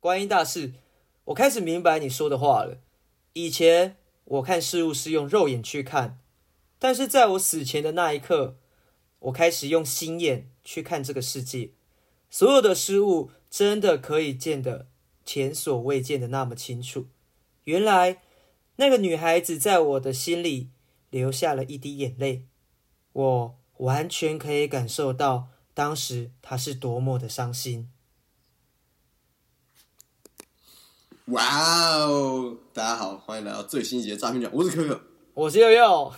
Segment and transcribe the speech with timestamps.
[0.00, 0.72] 观音大士，
[1.26, 2.78] 我开始明白你说的话了。
[3.34, 6.18] 以前我看事物是用肉眼去看，
[6.78, 8.56] 但是在我死前的那一刻，
[9.18, 11.72] 我开始用心眼去看这个世界。
[12.30, 14.86] 所有的事物真的可以见得
[15.26, 17.08] 前所未见的那么清楚。
[17.64, 18.22] 原来
[18.76, 20.70] 那个女孩子在我的心里
[21.10, 22.46] 留下了一滴眼泪，
[23.12, 27.90] 我完全可以感受到当时她是多么的伤心。
[31.30, 32.56] 哇哦！
[32.72, 35.00] 大家好，欢迎来到最新一集的诈骗讲，我是可可。
[35.34, 36.12] 我是悠悠，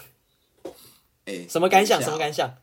[1.26, 2.00] 哎，什么感想？
[2.00, 2.54] 什么感想？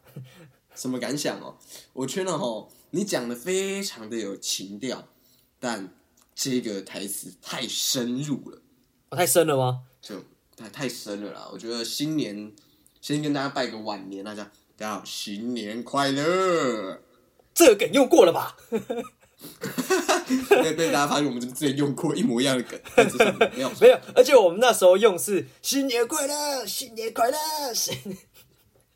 [0.73, 1.57] 什么感想哦？
[1.93, 5.07] 我觉得哦，你讲的非常的有情调，
[5.59, 5.93] 但
[6.33, 8.59] 这个台词太深入了，
[9.09, 9.83] 我太深了吗？
[10.01, 10.15] 就
[10.57, 11.47] 太太深了啦。
[11.53, 12.51] 我觉得新年
[12.99, 14.43] 先跟大家拜个晚年，大家
[14.75, 16.99] 大家好，新年快乐！
[17.53, 18.57] 这个梗用过了吧？
[20.63, 27.37] 被 被大家发现我们之前用过一模一样的梗，但是没有 没有，而且我们那时候用是“新年快乐，新年快乐，
[27.73, 27.95] 新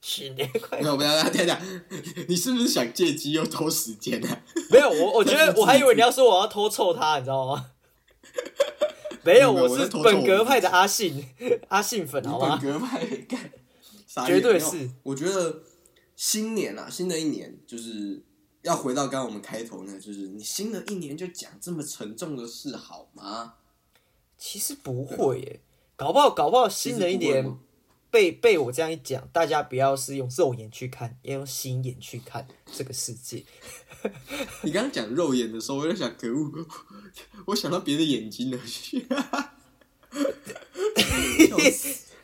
[0.02, 1.62] 新年快乐没有，大家讲，
[2.28, 4.42] 你是不是想借机又偷时间啊？”。
[4.70, 7.68] 没有，我我觉得我还以为你要说我要偷臭他，你知道吗？
[9.24, 11.26] 没有，我是本格派的阿信，
[11.70, 12.60] 阿信粉，好吗？
[12.62, 13.52] 本格派干，
[14.26, 15.64] 绝对是我觉得
[16.18, 18.22] 新年啊，新的一年就是
[18.64, 23.54] 要回到刚刚我们开头呢，就是你新的一年就讲这么沉重的事好吗？
[24.38, 25.62] 其实不会耶，
[25.96, 27.58] 搞不好搞不好新的一年
[28.10, 33.44] 被被我这样一讲，大家不要是用肉眼去看，要用心眼去看这个世界。
[34.62, 36.68] 你刚刚讲肉眼的时候，我就想，可恶，
[37.48, 38.60] 我想到别的眼睛了。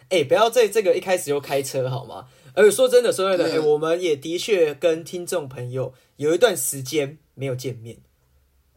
[0.10, 2.28] 哎、不要在这个一开始就开车好吗？
[2.54, 7.98] 而且说真的，说真的，哎、对我们也的确跟听众朋友有一段时间没有见面，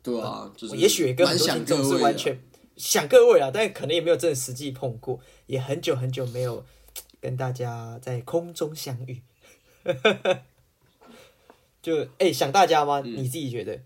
[0.03, 2.39] 对啊，就是也许跟很多听众是完全
[2.77, 6.65] 想各位啊，但可能也没有真的实际碰过，也很久很久没有
[7.21, 9.23] 跟大家在空中相遇。
[11.83, 13.03] 就哎、想大家吗？
[13.05, 13.81] 嗯你自己觉得？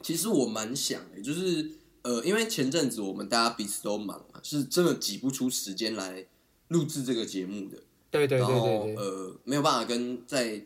[0.00, 1.72] 其实我蛮想的，就是
[2.08, 6.24] 呃，因为前阵子我们大家彼此都忙嘛，是真的挤不出时间来
[6.68, 7.76] 录制这个节目的。
[8.10, 10.64] 对对对然后对对，呃，没有办法跟在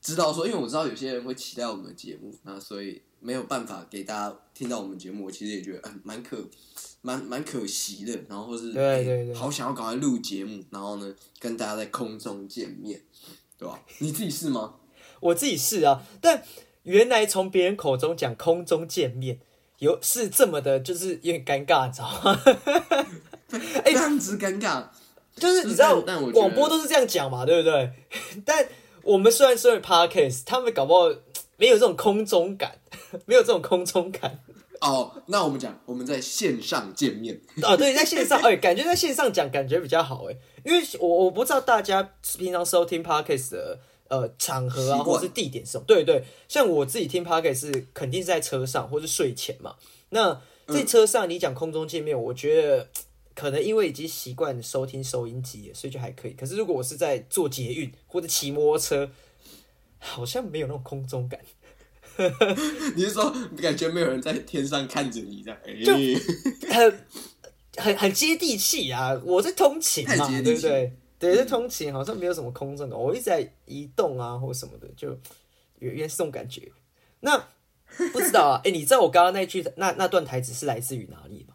[0.00, 6.38] 知道说，因为我知道有些人会期待我们的节目，那所以没有办法给大家听到我们节目，我其实也觉得嗯蛮可
[7.02, 8.18] 蛮蛮可惜的。
[8.26, 13.02] 然后或是哎对对对好想要赶快录节目，然后呢跟大家在空中见面，
[13.58, 13.78] 对吧？
[13.98, 14.76] 你自己是吗？
[15.20, 16.42] 我自己是啊，但
[16.84, 19.38] 原来从别人口中讲空中见面，
[19.82, 22.40] 有是这么的，就是有点尴尬，你知道吗？
[23.84, 24.84] 哎，这样子尴尬。
[25.34, 26.00] 就是你知道
[26.32, 27.90] 广播都是这样讲嘛，对不对？
[28.46, 28.64] 但
[29.02, 31.08] 我们虽然说 podcast，他们搞不好
[31.56, 32.78] 没有这种空中感，
[33.26, 34.38] 没有这种空中感
[34.80, 37.76] 哦，那我们讲我们在线上见面，哦。
[37.76, 43.80] 对，在线上，哎、感觉在线上讲感觉比较好哎，因为我我不知道大家平常收听 podcast 的
[44.12, 45.84] 呃场合啊，或是地点是什么。
[45.86, 49.74] 对对，像我自己听 podcast 是肯定是在车上或是睡前嘛。
[50.10, 52.88] 那在车上你讲空中见面，我觉得。
[53.34, 56.32] 可能因为已经习惯收听收音机了，所以就还可以。
[56.32, 59.10] 可是如果我是在坐捷运或者骑摩托车，
[59.98, 61.40] 好像没有那种空中感。
[62.94, 65.58] 你是说感觉没有人在天上看着你这样？
[65.64, 65.94] 哎、就
[66.68, 67.06] 很
[67.78, 69.18] 很很接地气啊！
[69.24, 70.92] 我在通勤嘛，对不对？
[71.22, 75.16] 对，这通勤好像没有什么空中感，我一直在移动啊或什么的，就
[75.78, 76.72] 原原是这种感觉。
[77.20, 77.38] 那
[78.12, 81.54] 不知道啊，哎、你知道我刚刚那句那那段台词是来自于哪里吗？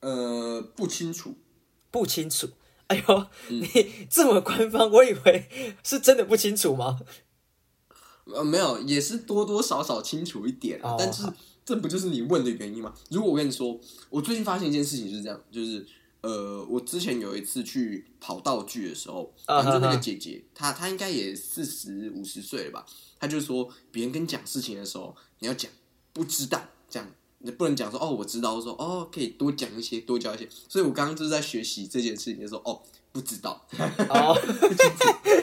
[0.00, 1.34] 呃，不清楚。
[1.90, 2.50] 不清楚。
[2.86, 5.48] 哎呦，你这么官方，我以为
[5.82, 7.00] 是真的不清楚吗？
[8.26, 10.92] 呃，没有，也是多多少少清楚一点啊。
[10.92, 11.24] 哦但是
[11.64, 12.94] 这不就是你问的原因吗？
[13.10, 13.76] 如果我跟你说，
[14.08, 15.84] 我最近发现一件事情是这样，就是
[16.26, 22.84] 呃，我之前有一次去跑道具的时候，啊反正就那个姐姐，她她应该也四十五十岁了吧，
[23.20, 25.70] 她就说别人跟你讲事情的时候，你要讲
[26.12, 26.60] 不知道
[26.90, 27.08] 这样。
[27.38, 30.48] 你不能讲说哦，我知道，我说哦，可以多讲一些，多教一些。
[30.68, 32.82] 所以我刚刚就是在学习这件事情的时候，哦，
[33.12, 33.64] 不知道，
[34.08, 34.34] 哦，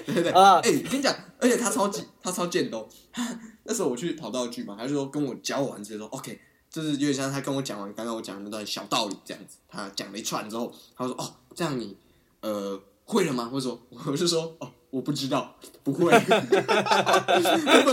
[0.05, 2.89] 对对对， 啊哎、跟你讲，而且他超级他超贱的、哦。
[3.63, 6.37] 那时候我去跑道具嘛，他就说跟我教完之后说，OK，
[6.73, 9.57] 就是有点像他跟我讲完刚刚我讲的那段小道理这样子。
[9.69, 11.95] 他讲了一串之后，他说哦，这样你
[12.41, 13.45] 呃会了吗？
[13.45, 16.11] 或者说我就说哦，我不知道，不会。
[16.17, 17.29] 他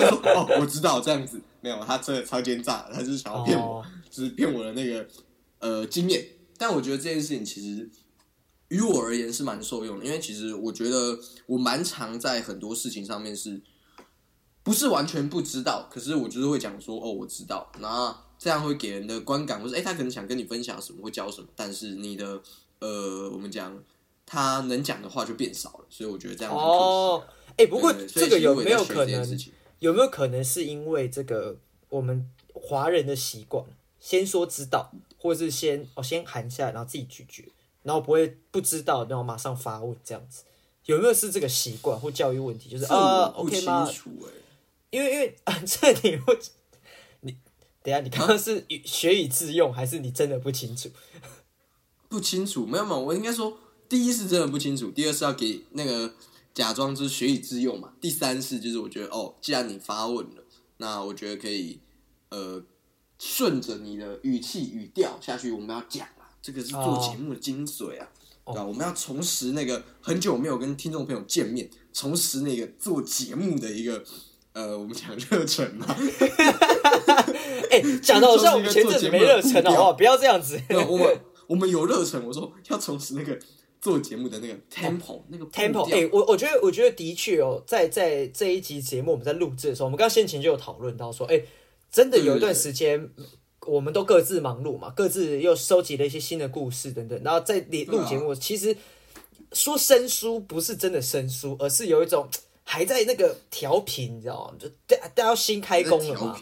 [0.08, 5.06] 说哦，我知道这样子，没有，他真的超奸诈，他就是想要骗我，哦 就是骗我的那个
[5.58, 6.26] 呃经验。
[6.56, 7.90] 但我觉得这件事情其实
[8.68, 13.60] 于我而言是蛮受用的，因为其实我觉得我蛮常在很多事情上面是
[14.62, 22.40] 不是完全不知道，可是我就是会讲说哦，我知道，那这样会给人的观感，或是哎，他可能想跟你分享什么，会教什么，但是你的
[22.78, 23.78] 呃，我们讲
[24.24, 27.22] 他能讲的话就变少了，所以我觉得这样哦，
[27.58, 29.38] 哎，不过这个有没有可能？
[29.80, 31.58] 有没有可能是因为这个
[31.90, 33.62] 我们华人的习惯，
[33.98, 37.44] 先说知道，或是先哦先含下来，然后自己咀嚼，
[37.82, 40.44] 然后不会不知道，然后马上发问这样子，
[40.86, 42.70] 有没有是这个习惯或教育问题？
[42.70, 43.86] 就是啊，OK 吗？
[44.90, 46.59] 因为因为啊， 这你会你
[47.82, 50.88] 等下你刚刚是学以致用，还是你真的不清楚？
[52.08, 53.00] 不清楚，没有没有？
[53.00, 53.56] 我应该说，
[53.88, 56.12] 第一是真的不清楚，第二是要给那个。
[56.52, 57.92] 假装就是学以致用嘛。
[58.00, 60.42] 第三是就是我觉得哦，既然你发问了，
[60.78, 61.78] 那我觉得可以
[62.30, 62.60] 呃
[63.20, 68.08] 顺着你的语气语调下去，我们要讲啊，这个是做节目的精髓啊，
[68.46, 68.64] 对吧？
[68.64, 74.02] 我们要重拾那个很久没有跟听众朋友见面，重拾那个做节目的一个
[74.52, 75.86] 呃，我们讲热忱嘛。
[77.70, 79.92] 哎，讲的好像我们前阵子没热忱 好不好？
[79.94, 80.60] 不要这样子。
[80.88, 83.38] 我们我们有热忱，我说要重拾那个。
[83.82, 91.40] 做节目的那个 tempo，那个 tempo，哎，我我觉得，我觉得的确哦，在在这一集节目我们在录制的时候，我们刚刚先前就有讨论到说，哎，
[91.90, 93.08] 真的有一段时间，
[93.66, 98.76] 我们都各自忙碌嘛，各自又收集了一些新的故事等等，然后在录节目，其实
[99.54, 102.28] 说生疏不是真的生疏，而是有一种。
[102.62, 104.54] 还在那个调频，你知道吗？
[104.56, 106.38] 就大大家新开工了嘛？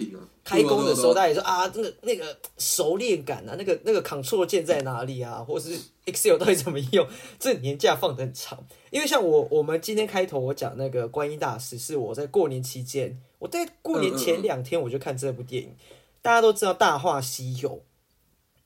[0.49, 5.45] 开工的时候，大家也说啊，那个那个熟练感啊，那个那个 Ctrl 键在哪里啊？
[5.47, 7.07] 或是 Excel 到底怎么用？
[7.39, 15.77] 这年假放的很长，因为像我我们今天开头我讲那个观音大师，是我在过年期间，我在过年前两天我就看这部电影。
[16.23, 17.71] 大家都知道《大话西游》。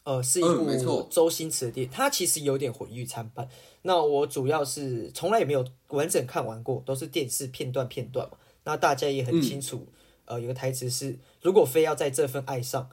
[0.04, 3.48] 呃，是一部周星驰的电影，它其实有点毁誉参半。
[3.82, 8.36] 那我主要是从来也没有完整看完过，都是电视片段片段嘛。
[8.64, 9.86] 那大家也很清楚，
[10.24, 12.88] 呃，有个台词是：如果非要在这份爱上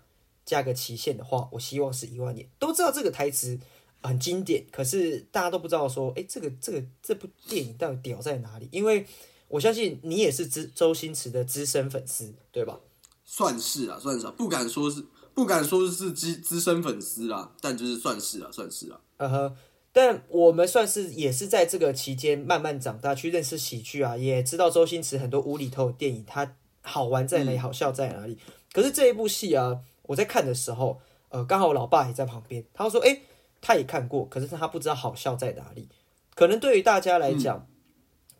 [0.45, 2.49] 加个期限的话，我希望是一万年。
[2.59, 3.57] 都知道这个台词
[4.01, 8.67] 很经典，可是大家都不知道说，哎，这个这个这部电影到底屌在哪里？
[8.71, 9.05] 因为
[9.47, 12.79] 我相信你也是资周星驰的资深粉丝，对吧？
[13.23, 15.05] 算是啊，算是，啊，不敢说是。
[15.35, 18.99] 不敢说是资资深粉丝啦，但就是算是啊，算是啊。
[19.17, 19.55] 嗯哼，
[19.93, 26.57] 但我们算是也是在这个期间慢慢长大，去认识喜剧啊，也知道周星驰很多无厘头的电影，它
[26.89, 28.37] 好玩在哪里，好笑在哪里。
[28.73, 30.99] 可是这一部戏啊，我在看的时候，
[31.29, 33.21] 呃，刚好我老爸也在旁边，他说：“哎，
[33.61, 35.87] 他也看过，可是他不知道好笑在哪里。
[36.35, 37.67] 可能对于大家来讲，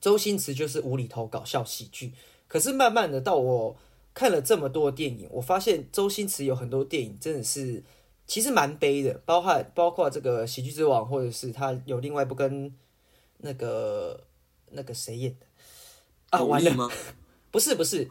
[0.02, 2.14] 周星驰就是无厘头搞笑喜剧。
[2.48, 3.78] 可是慢慢的到我。”
[4.12, 7.82] 看了这么多电影，我发现周星驰有很多电影真的是
[8.28, 12.74] 其实蛮悲的，包括包括这个《喜剧之王》，或者是他有另外一部跟
[13.38, 14.20] 那个
[14.72, 15.46] 那个谁演的
[16.32, 16.44] 啊？
[16.44, 16.90] 完了，
[17.50, 18.10] 不是不是，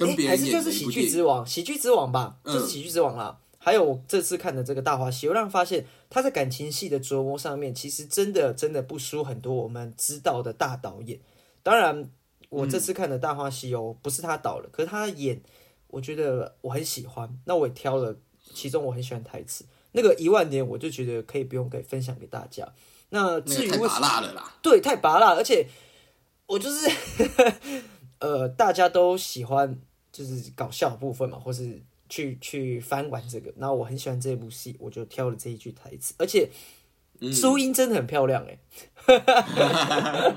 [0.00, 3.38] 哎，还是就是《喜剧之王》《喜剧之王》吧，就是《喜剧之王》啦。
[3.58, 11.20] 还有我这次看的这个《大话西游》，让发现他在感情戏的琢磨上面，其实真的真的不输很多我们知道的大导演。
[11.62, 12.10] 当然。
[12.48, 15.40] 我这次看的《大话西游》不是他导的，可是他演，
[15.86, 17.38] 我觉得我很喜欢。
[17.44, 18.16] 那我也挑了
[18.52, 22.66] 其中我很喜欢台词，那个一万年我就觉得可以不用给分享给大家。
[23.10, 25.68] 那至于太拔辣了啦，对，太拔辣，而且
[26.46, 26.90] 我就是
[28.18, 29.80] 呃，大家都喜欢
[30.12, 33.52] 就是搞笑部分嘛，或是去去翻玩这个。
[33.56, 36.48] 那我很喜欢这部戏，我就挑了这一句台词，而且。
[37.38, 38.58] 朱茵真的很漂亮哎，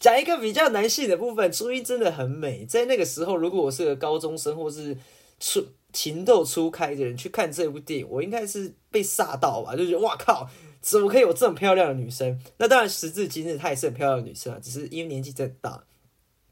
[0.00, 2.66] 讲一个比较男性的部分，朱茵真的很美。
[2.66, 4.98] 在那个时候，如果我是个高中生或是
[5.38, 12.36] 初情窦初开的人去看这部电影，我应该是被吓到吧，就觉得哇靠，怎么可以有这么漂亮的女生？
[12.56, 15.84] 那当然，时至今日她也是很漂亮的女生啊，只是因为年纪真的大。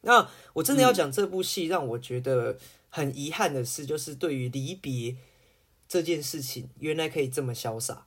[0.04, 2.58] 那我真的要讲这部戏，让我觉得
[2.88, 5.16] 很遗憾的事，就是对于离别
[5.88, 8.06] 这件事情，原来可以这么潇洒。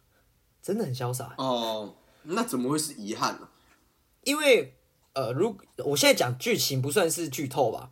[0.60, 3.48] 真的很潇洒哦，那怎么会是遗憾呢？
[4.26, 4.74] 因为
[5.14, 7.90] 呃，如我现在讲剧情不算是剧透吧，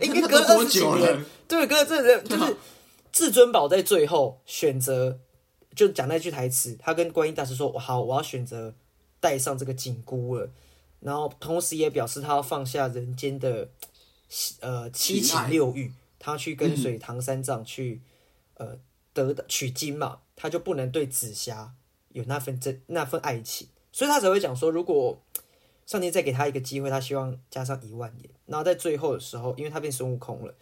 [0.00, 2.56] 应该隔二十几年，对，隔这人就是
[3.10, 5.18] 至尊宝在最后选择
[5.74, 8.72] 就讲那句台词，他跟观音大师说：“我好，我要选择
[9.18, 10.48] 带上这个紧箍了。”
[11.00, 13.68] 然后同时也表示他要放下人间的
[14.60, 18.00] 呃七情六欲，他去跟随唐三藏去
[18.54, 18.78] 呃
[19.12, 20.20] 得取经嘛。
[20.40, 21.74] 他就不能对紫霞
[22.10, 25.20] 有那份真那份爱情，所以他才会讲说，如果
[25.84, 28.30] 上天再给他一个机会，他希望加上一万年。
[28.46, 30.54] 然后在最后的时候，因为他变孙悟空了，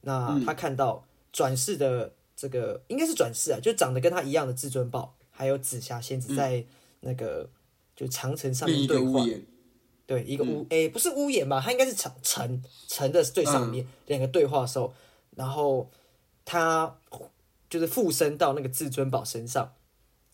[0.00, 6.64] 那他看到转世的这个应该是转世啊，就长得跟他一样的至尊宝，还有紫霞仙子在
[7.00, 7.50] 那个
[7.94, 9.26] 就长城上面对话。
[10.06, 11.60] 对，一个屋，诶、不是屋檐吧？
[11.64, 14.92] 它应该是城城城的最上面，两个对话的时候，
[15.36, 15.90] 然后
[16.44, 16.98] 他
[17.70, 19.72] 就是附身到那个至尊宝身上，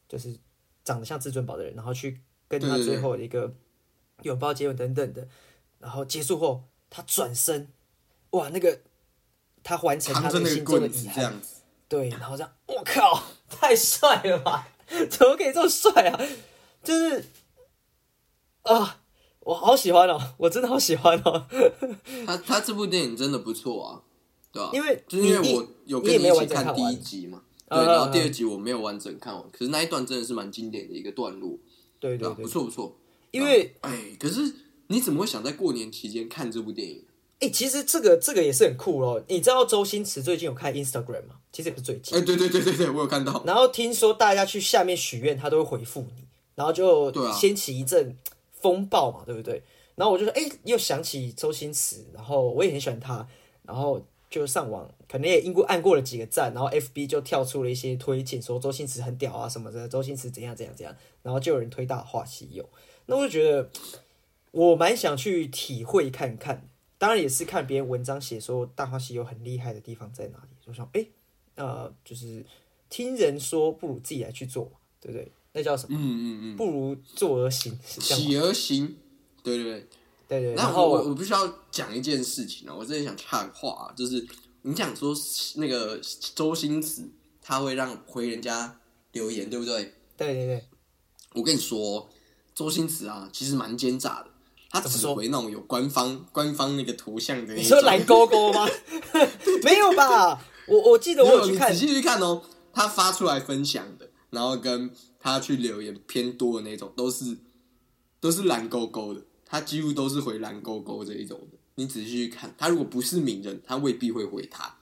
[0.08, 0.36] 就是
[0.84, 3.52] 长得像至尊宝的人，然后去跟他最后的一个
[4.22, 5.28] 拥抱、接吻等等的，
[5.78, 7.68] 然后结束后，他转身，
[8.30, 8.80] 哇，那个
[9.62, 11.40] 他完成他扛着那个心中的遗憾，
[11.88, 14.68] 对，然后这样，我靠，太帅了吧？
[14.88, 16.20] 怎么可以这么帅啊？
[16.82, 17.24] 就是
[18.62, 19.00] 啊，
[19.48, 21.46] 我好喜欢哦，我真的好喜欢哦，
[22.26, 24.02] 他他这部电影真的不错啊，
[24.52, 31.58] 对吧、因为就是因为我有跟你一起看第一集嘛，嗯对，然后嗯第二集我没有完整看完，可是那一段真的是蛮经典的一个段落，吧？
[31.98, 32.94] 对对对不，错不错。
[33.30, 34.52] 因为哎，可是
[34.88, 37.02] 你怎么会想在过年期间看这部电影？
[37.40, 39.22] 哎、其实这个这个也是很酷哦。
[39.28, 41.36] 你知道周星驰最近有开 Instagram 吗？
[41.50, 43.42] 其实也不是最近，哎，对对对对对，我有看到。
[43.46, 46.24] 然后听说大家去下面许愿，他都会回复你，
[46.54, 48.14] 然后就掀起一阵
[48.60, 49.62] 风暴嘛，对不对？
[49.94, 53.26] 然后我就说，哎、又想起周星驰，然后我也很喜欢他，
[53.64, 54.00] 然后
[54.30, 62.62] 就上网，可能也因过按过了几个赞，然后 FB 就跳出了一些推荐，说周星驰很屌啊什么的，周星驰怎样怎样怎样，然后就有人推《大话西游》，
[63.06, 63.68] 那我就觉得
[64.52, 71.04] 我蛮想去体会看看，当然也是看别人文章写说《大话西游》很厉害的地方在哪里，就想哎、
[71.56, 72.44] 呃，就是
[72.88, 75.32] 听人说不如自己来去做，对不对？
[75.58, 75.98] 那叫什么？
[75.98, 78.28] 嗯嗯嗯，不如做而行，是这样吗。
[78.30, 78.96] 起而行，
[79.42, 79.88] 对对对。
[80.28, 84.24] 对对，那然后我我必须要讲一件事情啊，我真的想插个话、啊，就是
[84.60, 85.16] 你讲说
[85.54, 85.98] 那个
[86.34, 87.02] 周星驰
[87.40, 88.78] 他会让回人家
[89.12, 89.94] 留言，对不对？
[90.18, 90.64] 对对对，
[91.32, 92.10] 我跟你说，
[92.54, 94.26] 周星驰啊，其实蛮奸诈的，
[94.68, 97.64] 他只怎么说回那种有官方官方那个图像的那你。
[97.66, 98.68] 说蓝勾勾吗？
[99.64, 100.38] 没有吧？
[100.66, 102.42] 我我记得没有，我有去看你仔，细去看哦，
[102.74, 107.36] 他发出来分享的，然后跟他去留言偏多的那种，都是
[108.20, 111.58] 都是蓝勾勾的，他几乎都是回蓝勾勾这一种的。
[111.76, 114.74] 你仔细去看，他如果不是名人，他未必会回他。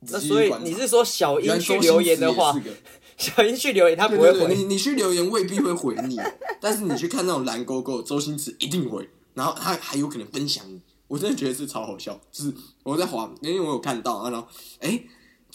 [0.00, 2.54] 那所以你是说小英去留言的话
[3.18, 6.16] 小英去留言他不会对对对，你，你去留言未必会回你，
[6.60, 12.20] 但是你去看那种蓝勾勾，周星驰一定回，然后他还有可能分享你，我真的觉得是超好笑。
[12.30, 12.54] 就是
[12.84, 14.46] 我在滑，因为我有看到，然后
[14.78, 15.02] 哎，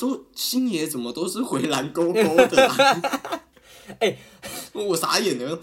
[0.03, 3.41] 周星爷怎么都是回蓝勾勾的、啊？
[3.99, 4.17] 哎
[4.73, 5.57] 我傻眼了。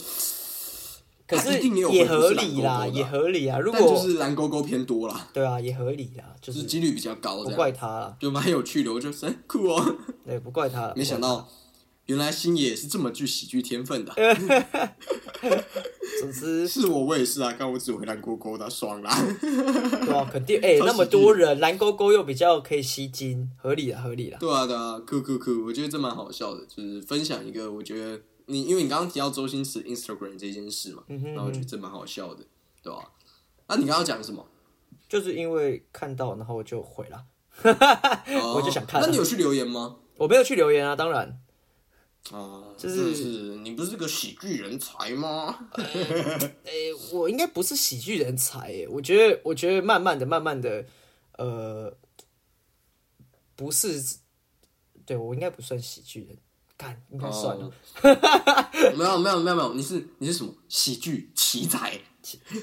[1.26, 3.59] 可是也合理啦，也合理啊。
[3.59, 8.90] 如果就是蓝勾勾偏多啦，对啊，也合理啦，就就是是几率比较高，不怪他啦，就蛮有趣的。
[8.90, 10.94] 我就说哎酷哦，对，不怪他了。
[10.97, 11.47] 没想到
[12.11, 14.12] 原来星爷也是这么具喜剧天分的。
[16.21, 19.11] 总之 是我，我也是啊，刚我只回蓝勾勾的，爽啦。
[19.40, 24.38] 对啊，肯定哎，超那么多人，蓝勾勾又比较可以吸睛，合理啦，合理啦。
[24.40, 32.45] 对啊，对啊，酷酷酷，我觉得这蛮好笑的，就是分享一个我觉得你，因为你刚刚提到周星驰 Instagram 这件事嘛，嗯哼然后我觉得这蛮好笑的，
[32.83, 33.09] 对吧、
[33.69, 34.45] 那你刚刚讲什么？
[35.09, 37.25] 就是因为看到，然后我就回了。
[37.62, 39.97] 哦我就想看啊那你有去留言吗？
[40.17, 41.38] 我没有去留言啊，当然，
[42.31, 43.23] 啊，就是是
[43.62, 45.69] 你不是个喜剧人才吗？
[46.65, 50.85] 诶、 我应该不是喜剧人才诶，我觉得，我觉得慢慢的、慢慢的，
[51.39, 51.97] 呃，
[53.57, 54.19] 不是，
[55.05, 56.37] 对我应该不算喜剧人，
[56.77, 57.73] 干应该算了，哦
[58.97, 61.99] 没有没有没有没有，你是你是什么喜剧奇才，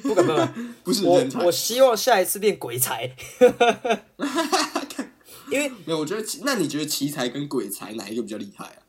[0.04, 1.52] 不敢不敢，不 是我人才我。
[1.52, 3.14] 希望下一次变鬼才，
[5.52, 8.87] 因为没有，我觉得那你觉得奇才跟鬼才哪一个比较厉害啊？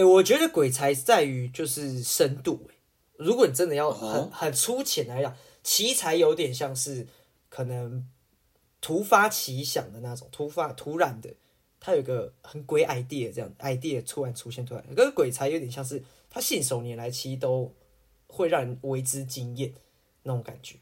[0.00, 2.74] 诶、我觉得鬼才在于就是深度诶，
[3.18, 7.06] 如果你真的要很、哦很粗浅来讲，奇才有点像是
[7.50, 8.08] 可能
[8.80, 11.34] 突发奇想的那种，突发突然的，
[11.78, 17.70] 他有个很鬼 idea 这样 idea 突然出现突然，可是鬼才有点像是他信手拈来，其实都
[18.26, 19.74] 会让人为之惊艳
[20.22, 20.76] 那种感觉，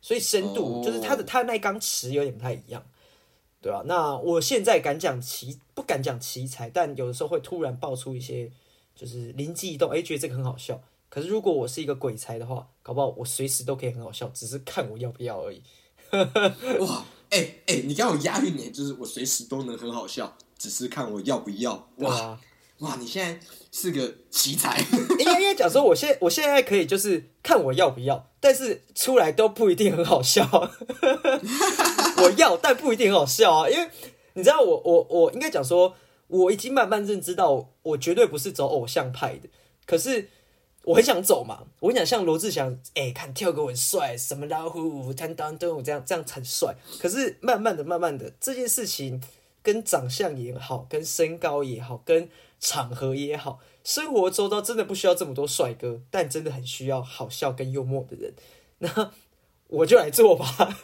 [0.00, 0.82] 所以深度、哦。
[0.82, 2.82] 就是他的他的那一缸池有点不太一样。
[3.60, 8.50] 对吧、那我现在敢讲奇，不敢讲奇才，但有的时候会突然爆出一些，
[9.02, 10.80] 就是灵机一动，哎、觉得这个很好笑。
[11.08, 15.60] 可是如果我是一个鬼才的话，搞不好我随时都可以很好笑，只是看我要不要而已。
[16.78, 21.88] 哇，哎、哎、你刚好押韵呢，就是我随时都能很好笑，只是看我要不要。
[21.96, 22.40] 哇啊，
[22.78, 24.80] 哇，你现在是个奇才，
[25.18, 30.48] 应该应该讲说，我现我现在可以就是看我要不要，但是出来都不一定很好笑。
[32.22, 33.90] 我要，但不一定很好笑啊，因为
[34.34, 35.94] 你知道我我我应该讲说，
[36.32, 39.48] 我已经慢慢认知到，我绝对不是走偶像派的，
[39.86, 40.28] 可是。
[40.84, 46.74] 我很想走嘛，我很想像罗志祥，哎、看跳个很帅，什么老虎、弹当灯这样这样才帅。
[46.98, 49.22] 可是慢慢的、慢慢的，这件事情
[49.62, 58.34] 跟长相也好，跟身高也好，跟场合也好，生活周遭真的不需要这么多帅哥，但真的很需要好笑跟幽默的人。
[58.78, 59.12] 那
[59.68, 60.76] 我就来做吧。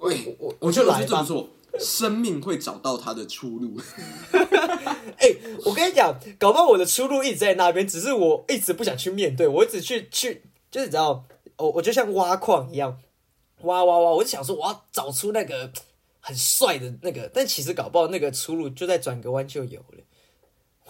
[0.00, 1.06] 喂，我我就来。
[1.06, 1.48] 做，
[1.80, 3.80] 生命会找到它的出路。
[5.18, 5.28] 哎、
[5.64, 11.24] 我跟你讲，搞不好我的出路一直在那边，只是我一直不想去面对，我一直去去，就是你知道，
[11.56, 12.98] 我我就像挖矿一样，
[13.62, 15.70] 挖挖挖，我就想说我要找出那个
[16.20, 20.02] 很帅的那个，但其实搞不好那个出路就在转个弯就有了。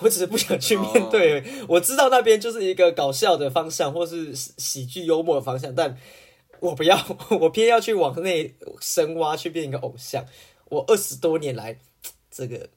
[0.00, 5.96] 我只是不想去面对我知道那边就是一个搞笑的方向，或是喜喜剧幽默的方向，但
[6.58, 6.98] 我不要，
[7.40, 10.24] 我偏要去往内深挖，去变一个偶像。
[10.66, 11.78] 我二十多年来，
[12.30, 12.68] 这个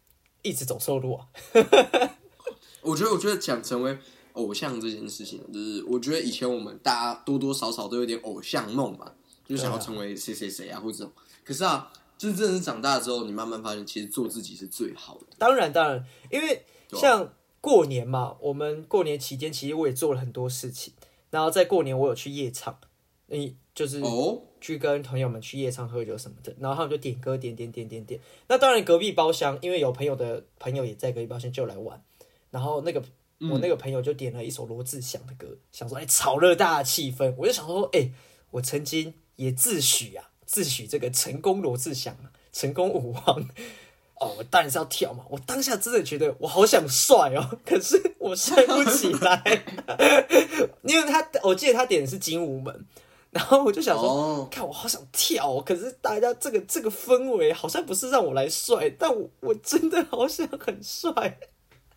[0.42, 1.28] 一直走错路啊。
[2.82, 3.98] 我觉得，我觉得想成为
[4.34, 9.12] 偶像这件事情，就是我觉得以前我们大家多多少少都有点偶像梦嘛，
[9.46, 11.12] 就想要成为谁谁谁啊，或者这种。
[11.44, 15.28] 可是啊，真正是长大之后，你慢慢发现，其实做自己是最好的。
[15.38, 16.64] 当然，当然，因为
[16.94, 20.94] 像过年嘛，我们过年期间其实我也做了很多事情。
[21.30, 22.80] 然后在过年我有去夜场，
[23.26, 28.20] 你就是哦，去跟朋友们去夜唱喝酒什么的，然后他们就点歌点点点点点。
[28.48, 32.02] 那当然隔壁包厢，因为有朋友的朋友也在隔壁包厢就来玩，
[32.50, 33.00] 然后那个
[33.40, 37.36] 我那个朋友就点了一首罗志祥的歌，想说哎炒热大家的气氛。
[37.38, 38.10] 我就想说哎，
[38.50, 43.48] 我曾经也自诩啊，自诩这个成功罗志祥啊，成功舞王。
[44.20, 45.24] 哦，我当然是要跳嘛！
[45.30, 49.64] 我当下真的觉得我好想帅哦， 可是我帅不起来，
[50.82, 52.84] 因为他我记得他点的是精武门，
[53.32, 61.40] 然后我就想说，哦，看我好想跳哦，可是大家这个这个氛围好像不是让我来帅，但我我真的好想很帅。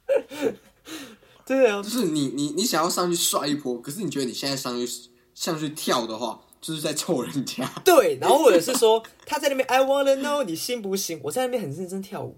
[1.47, 7.69] 对啊就，是你你你想要上去帅一波，可是你觉得你现在上去上去跳的话，就是在凑人家。
[7.85, 11.21] 对，然后或者是说他在那边 I wanna know 你信不信？
[11.23, 12.37] 我在那边很认真跳舞，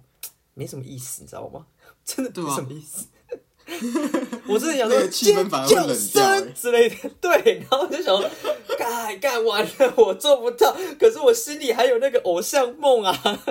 [0.54, 1.66] 没什么意思，你知道吗？
[2.04, 3.06] 真的没什么意思。
[4.48, 8.30] 我真的想说那个气氛反而会冷掉之类的，对，然后我就想说，
[8.78, 13.42] 干干完了，我做不到，可是我心里还有那个偶像梦啊。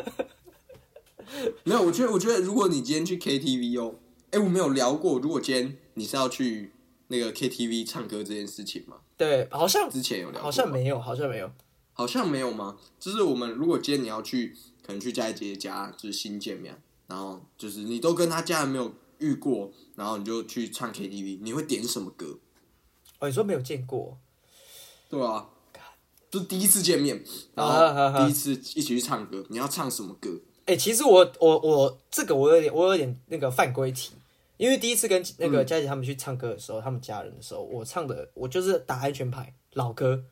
[1.63, 3.95] 没有，我觉得我觉得如果你今天去 KTV 哦，
[4.31, 6.71] 哎，我们有聊过，如果今天你是要去
[7.07, 8.97] 那个 KTV 唱歌这件事情吗？
[9.17, 11.49] 对，好像之前有聊过，好像没有，好像没有。
[11.93, 12.77] 好像没有吗？
[12.99, 19.71] 就是我们如果今天你要去，可能去佳姐家，就是新见面，然后就是你都跟他家人没有遇过，
[20.01, 22.39] 然后你就去唱 KTV，你会点什么歌？
[23.19, 24.17] 哦，你说没有见过？
[25.07, 25.47] 对啊，
[26.31, 30.41] 就是第一次见面，然后第一次一起去唱歌，你要唱什么歌？
[30.65, 34.13] 哎、其实我我我这个我有点我有点那个犯规题，
[34.57, 40.23] 因为第一次跟那个佳姐他们去唱歌的时候，他们家人的时候，我唱的我就是打安全牌，老歌，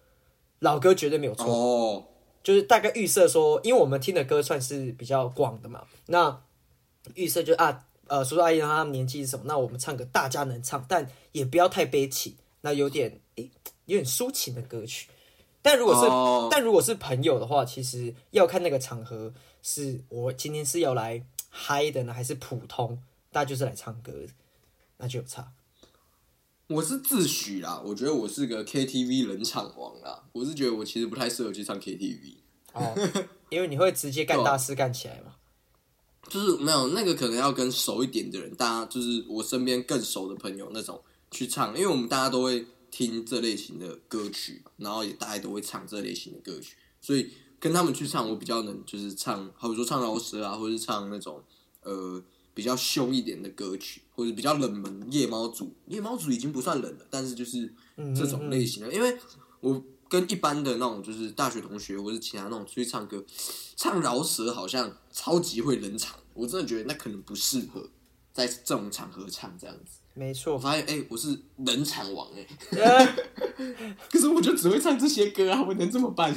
[0.57, 1.45] 老歌绝对没有错。
[1.45, 2.05] 哦，
[2.41, 6.41] 就是大概预设说，因为我们听的歌算是比较广的嘛，那
[7.13, 9.45] 预设就啊，呃，叔叔阿姨他们年纪是什么？
[9.47, 13.49] 那我们唱个大家能唱，但也不要太悲情，那有点诶、
[13.85, 15.07] 有点抒情的歌曲。
[15.61, 23.01] 但如果是、哦但如果是朋友的话，其实要看那个场合，是我今天是要来嗨的呢，还是普通？
[23.31, 24.27] 大家就是来唱歌的，
[24.97, 25.51] 那就有差。
[26.67, 32.35] 我是自诩啦，我觉得我是个 KTV 冷场王啦，我是觉得我其实不太适合去唱 KTV。
[32.73, 32.95] 哦，
[33.49, 35.35] 因为你会直接干大事干起来嘛。
[36.27, 41.01] 就是没有那个可能要跟熟一点的人，大家就是我身边更熟的朋友那种
[41.31, 47.29] 去唱，因为我们大家都会听这类型的歌曲，然后也大家都会唱这类型的歌曲，所以
[47.59, 51.41] 跟他们去唱，我比较能就是唱，好比说唱饶舌啊，或者是唱那种
[51.83, 52.21] 呃
[52.53, 57.73] 比较凶一点的歌曲，或者比较冷门夜猫族，夜猫族已经不算冷了，但是就是
[58.15, 59.17] 这种类型的，因为
[59.61, 63.23] 我跟一般的那种就是大学同学或是其他那种出去唱歌，
[63.75, 67.87] 唱饶舌好像超级会冷场，我真的觉得那可能不适合
[68.33, 69.99] 在这种场合唱这样子。
[70.15, 73.15] 没错，发现，哎、我是冷场王哎、呃
[74.11, 76.35] 可是我就只会唱这些歌啊，我能怎么办？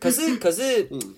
[0.00, 1.14] 可 是可是， 嗯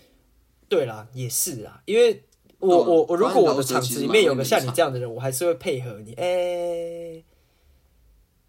[0.69, 2.25] 对啦，也是啦，因为
[2.59, 7.23] 我我我如果我的场子里面有个像你这样的人，我还是会配合你，哎、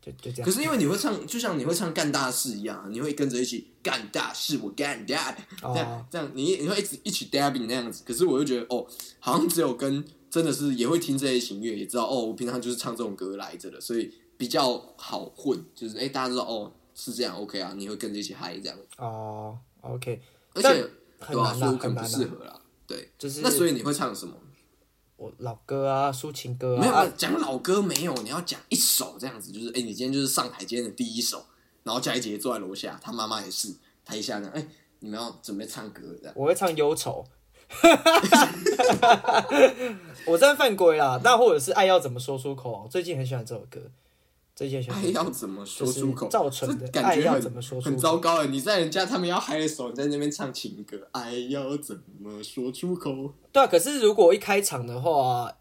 [0.02, 0.46] 就就这样。
[0.46, 8.04] 可是因为你会唱，就像你会唱干大事一样啊，你会跟着一起干大事，我干 dab，哦这样这样，你你会一直一起 dabbing 那样子。
[8.06, 8.86] 可是我就觉得，哦，
[9.20, 20.22] 好像只有跟真的是也会听这类型乐，也知道哦，我平常就是唱这种歌来着的，所以比较好混，就是哎、大家知道哦是这样 OK 啊，你会跟着一起嗨这样，哦，OK，
[20.54, 22.08] 而且对啊，很难啦，所以我可能不。
[22.10, 22.60] 适合啦。
[22.88, 24.34] 对，就是那所以你会唱什么？
[25.22, 31.46] 我老歌啊，抒情歌没有啊，没有讲老歌没有，你要讲一首这样子，就是哎、你今天就是上台今天的第一首，
[31.84, 33.72] 然后佳怡姐姐坐在楼下，她妈妈也是
[34.04, 34.66] 台下呢，哎、
[34.98, 36.34] 你们要准备唱歌这样。
[36.36, 37.24] 我会唱忧愁。
[40.26, 42.82] 我真的犯规啦，那或者是爱要怎么说出口啊？
[42.84, 43.80] 我最近很喜欢这首歌，
[44.62, 46.28] 这件选爱手要怎么说出口？
[46.28, 48.46] 造成的感爱要怎么说出口很糟糕哎！
[48.46, 53.34] 你在人家他们要嗨的时候，你在那边唱情歌，爱要怎么说出口？
[53.52, 55.52] 对啊，可是如果一开场的话，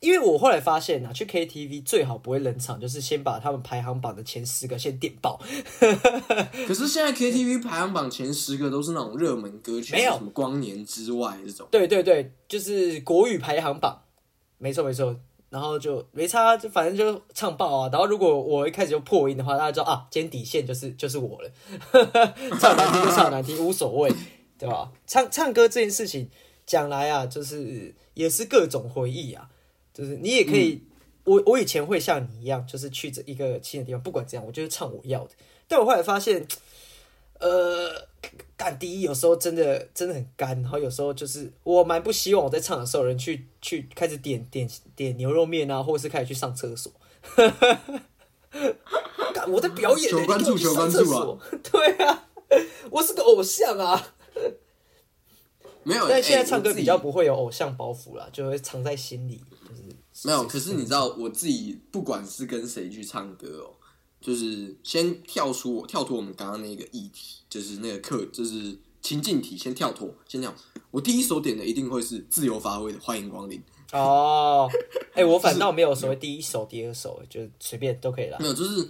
[0.00, 5.38] 因为我后来发现啊，去 KTV 最好不会冷场，就是先把他们排行榜的前十个先点爆。
[6.66, 11.68] 可是现在 KTV 排行榜前十个都是那种热门歌曲，没有什么光年之外这种。
[11.70, 14.00] 对对对，就是国语排行榜，
[14.56, 15.14] 没错没错。
[15.50, 17.88] 然后就没差，就反正就唱爆啊。
[17.90, 21.50] 然后如果我一开始就破音的话，大家知道啊，今天底线就是就是我了。
[22.60, 24.12] 唱难听就唱难听，无所谓，
[24.58, 24.92] 对吧？
[25.06, 26.28] 唱唱歌这件事情
[26.66, 29.48] 讲来啊，就是也是各种回忆啊。
[29.94, 30.82] 就是你也可以，
[31.24, 35.30] 我我以前会像你一样，就是去这一个新的地方，不管怎样，我就是唱我要的。
[35.66, 36.46] 但我后来发现，
[37.38, 38.08] 呃，
[38.56, 46.92] 干第一有时候真的真的很干，然后有时候就是我蛮不希望我在唱的时候，人去去开始点点点牛肉面啊，或者是开始去上厕所。
[49.34, 51.38] 干我在表演、欸，求关注求关注！
[51.70, 52.26] 对啊，
[52.90, 54.14] 我是个偶像啊。
[55.84, 59.40] 没有，但现在唱歌比较不会有偶像包袱了，就会藏在心里。
[59.68, 60.44] 就是没有。
[60.46, 63.76] 可是你知道，我自己不管是跟谁去唱歌哦，
[64.20, 70.54] 就是先跳出我跳脱我们刚刚那个议题，就是那个课，就是情境题，先跳脱，先跳。
[70.90, 73.58] 我第一首点的一定会是自由发挥的《欢迎光临》。
[73.96, 74.68] 哦，
[75.14, 78.46] 哎、我反倒没有所谓第一首、第二首，就随便都可以啦没。
[78.46, 78.86] 有，就是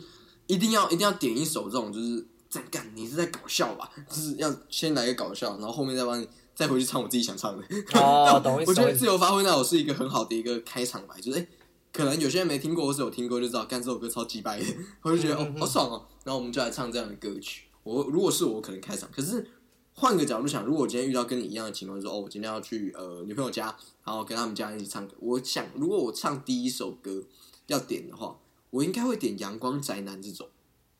[0.48, 3.88] 一定要一定要点一首这种，就是在干，你是在搞笑吧？
[4.08, 7.64] 就是要先来个搞笑，然后后面再帮你再回去唱我自己想唱的。
[7.94, 8.56] 哦，懂。
[8.66, 11.46] 我觉得自由发挥那我是一个很好的一个开场白，就是哎、
[11.92, 14.66] 可能有些人没听过，或是有听过就知道，干这首歌超级白的，
[15.02, 17.64] 我就觉得、嗯哦好爽哦，然后我们就来唱这样的歌曲。
[17.82, 19.50] 我如果是我，可能开场，可是
[19.94, 23.74] 换个角度想，如果我今天遇到跟你一样的情况，说哦，我今天要去呃女朋友家，
[24.04, 27.24] 然后跟他们家人一起唱歌，我想如果我唱第一首歌
[27.66, 28.38] 要点的话，
[28.70, 30.46] 我应该会点《阳光宅男》这种。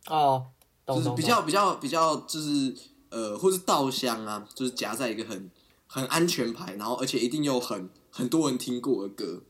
[0.07, 0.47] 哦，
[0.87, 1.11] 就是。
[1.11, 2.75] 比较比较比较就是
[3.11, 5.51] 呃，或是稻香啊，就是夹在一个很
[5.87, 9.43] 很安全牌，然后而且一定又很很多人听过的歌，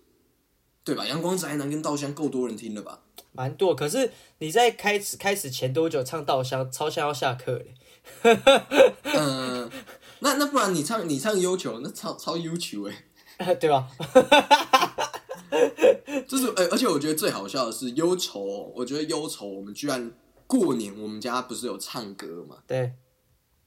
[0.88, 1.06] 对吧？
[1.06, 3.00] 阳光宅男跟稻香够多人听了吧？
[3.32, 3.74] 蛮多。
[3.74, 6.70] 可是你在开始开始前多久唱稻香？
[6.72, 7.74] 超像要下课嘞。
[9.04, 9.70] 嗯、
[10.20, 12.88] 那那不然你唱你唱悠球，那超超悠球
[13.36, 13.86] 哎， 对吧？
[16.26, 20.10] 就是呃、而且我觉得最好笑的是忧愁哦，我觉得忧愁，我们居然
[20.46, 22.56] 过年我们家不是有唱歌嘛？
[22.66, 22.94] 对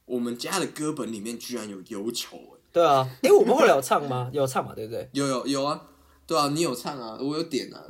[0.06, 2.58] 我们家的歌本里面居然有忧愁哎。
[2.74, 3.08] 对啊。
[3.22, 4.30] 哎、我们后来有唱吗？
[4.34, 5.08] 有唱嘛，对不对？
[5.14, 5.80] 有有有啊，
[6.32, 7.84] 对啊，你有唱啊，我有点啊，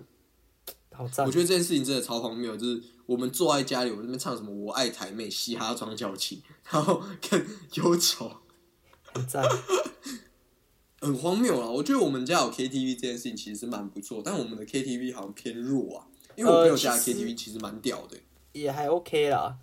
[0.93, 1.31] 好赞我。
[1.31, 8.31] 觉得这件事情真的超荒谬，就是我们坐在家里，我们那边唱什么“我爱台妹”、嘻哈装矫情，然后跟忧愁，
[9.13, 9.45] 很赞。
[10.99, 11.69] 很荒谬啊！
[11.69, 18.17] 我觉得我们家有 KTV 这件事情其实是蛮不错，但我们的 KTV 好像偏弱啊，因为我朋友家的 KTV 其实蛮屌的，
[18.53, 19.59] 也还 OK 啦，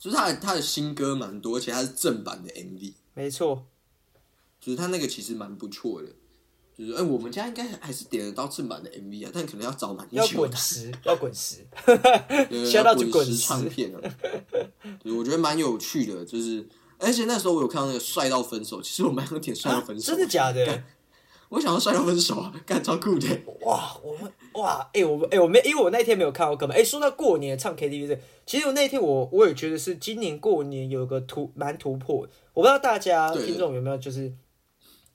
[0.00, 3.66] 就是他的他的新歌蛮多，而且他是正版的 MV，没错。
[4.60, 6.08] 就是他那个其实蛮不错的。
[6.76, 10.34] 就是哎、我们家应该还是点得到正版的 MV 啊，但可能要找蛮久要的。
[10.36, 11.64] 滚石， 要滚石。
[11.86, 14.00] 对 Shout out to 滚石唱片啊，
[15.02, 16.66] 对我觉得蛮有趣的，就是
[16.98, 20.82] 而且那时候我有看到那个帅到分手，其实我蛮有点帅到分手，真的假的？
[21.50, 23.28] 我想要帅到分手啊，干超酷的，
[23.64, 26.76] 哇，我们哇，哎、我们哎、我没，因为我那天没有看到哥们。
[26.76, 32.26] 哎、说到过年唱 KTV 这，其实我那天我我也觉得是今年过年有个突蛮突破。
[32.54, 34.32] 我不知道大家听众有没有就是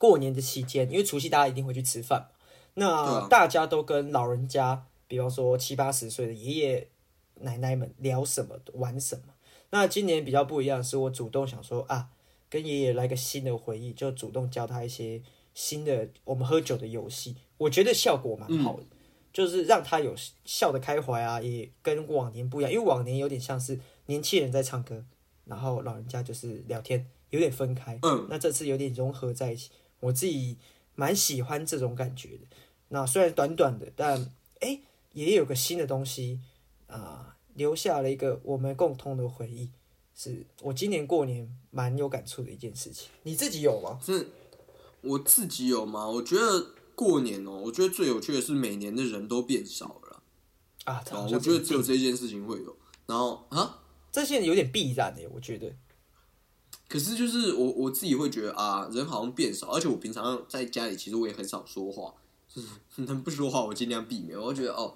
[0.00, 2.28] 过年的期间，因为除夕大家一定会去吃饭嘛，
[2.72, 3.26] 那啊。
[3.28, 6.88] 大家都跟老人家，比方说七八十岁的爷爷
[7.34, 9.34] 奶奶们聊什么玩什么。
[9.68, 12.08] 那今年比较不一样是，我主动想说啊，
[12.48, 15.20] 跟爷爷来个新的回忆，就主动教他一些
[15.52, 18.86] 新的我们喝酒的游戏，我觉得效果蛮好的，
[19.34, 20.14] 就是让他有
[20.46, 25.04] 笑得开怀啊，也跟往年不一样，因为往年有点像是年轻人在唱歌，
[25.44, 27.98] 然后老人家就是聊天，有点分开。
[28.02, 30.56] 嗯，那这次有点融合在一起，我自己
[30.94, 32.56] 蛮喜欢这种感觉的。
[32.88, 34.80] 那虽然短短的，但哎，
[35.12, 36.40] 也有个新的东西
[36.88, 39.70] 啊、留下了一个我们共同的回忆，
[40.14, 43.08] 是我今年过年蛮有感触的一件事情。
[43.22, 44.00] 你自己有吗？
[44.02, 44.28] 是，
[45.02, 46.08] 我自己有吗？
[46.08, 50.22] 我觉得过年哦、我觉得最有趣的是每年的人都变少了
[50.84, 53.76] 啊，我觉得只有这件事情会有，然后啊。
[54.12, 55.72] 这些有点必然的，我觉得。
[56.90, 62.12] 可是就是我我自己会觉得啊，人好像变少，而且我平常在家里其实我也很少说话，
[62.52, 62.68] 就是
[63.06, 64.36] 能不说话我尽量避免。
[64.36, 64.92] 我会觉得哦，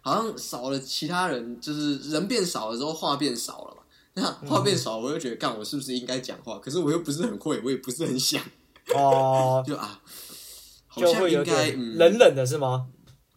[0.00, 3.82] 好像少了其他人，就是人变少了之后话变少了嘛。
[4.14, 6.58] 那话变少，我就觉得干我是不是应该讲话？
[6.58, 8.42] 可是我又不是很会，我也不是很想，
[8.94, 10.00] 哦， 就啊，
[10.88, 12.88] 好就会应该冷冷的是吗？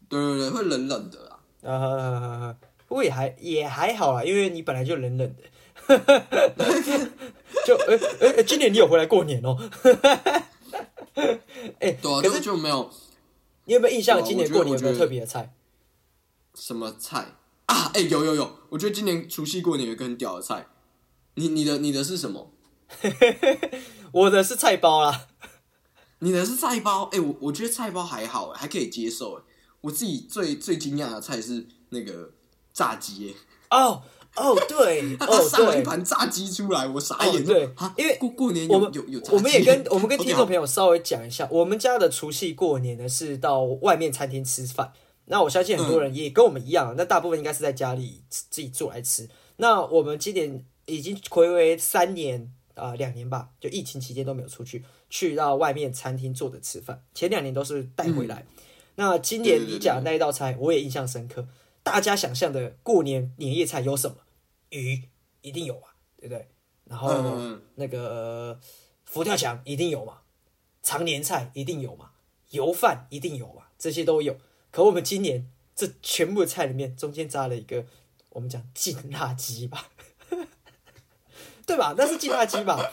[0.10, 1.40] 对对对，会冷冷的啦。
[1.62, 5.44] 呃，不过也还也还好啦，因为你本来就冷冷的。
[7.66, 9.58] 就呃呃，呃今年你有回来过年哦？
[11.80, 12.90] 哎、对啊，可就是就没有
[13.66, 14.24] 你有没有印象？
[14.24, 15.54] 今年过年有没有特别的菜？
[16.56, 17.92] 什么菜啊？
[17.94, 20.68] 哎、有有有，我觉得今年除夕过年有一个很屌的菜。
[21.36, 22.52] 你你的你的是什么？
[24.12, 25.28] 我的是菜包啦。
[26.20, 27.04] 你的是菜包？
[27.14, 29.38] 哎、我我觉得菜包还好，还可以接受。
[29.38, 29.44] 哎，
[29.82, 32.32] 我自己最最惊讶的菜是那个
[32.74, 33.36] 炸鸡，
[33.70, 34.04] 哎，哦
[34.40, 35.84] 哦，对， 哦对上了一。
[35.84, 37.42] 盘炸鸡出来，我傻眼。
[37.42, 44.94] 哦对啊，因为过过年我们有有有，我们也跟我们跟听众朋友友稍微讲一下，我们家的除夕过年呢是到外面餐厅吃饭。
[45.26, 49.30] 那我相信很多人也跟我们一样，那大部分应该是在家里自自己做来吃。
[49.58, 58.46] 那我们今年已经回违三年啊两、年吧，就疫情期间都没有出去去到外面餐厅坐着吃饭，前两年都是带回来。
[58.96, 61.48] 那今年你讲的那一道菜，我也印象深刻。
[61.84, 64.18] 大家想象的过年年夜菜有什么？
[64.70, 65.04] 鱼
[65.42, 66.48] 一定有嘛，对不对？
[66.86, 68.60] 然后、那个
[69.06, 70.20] 佛跳墙一定有嘛，
[70.82, 72.12] 常年菜一定有嘛，
[72.50, 74.38] 油饭一定有嘛，这些都有。
[74.72, 77.86] 可我们今年这全部的菜里面，中间加了一个
[78.30, 79.90] 我们讲劲辣鸡吧，
[81.66, 81.94] 对吧？
[81.98, 82.92] 那是劲辣鸡吧？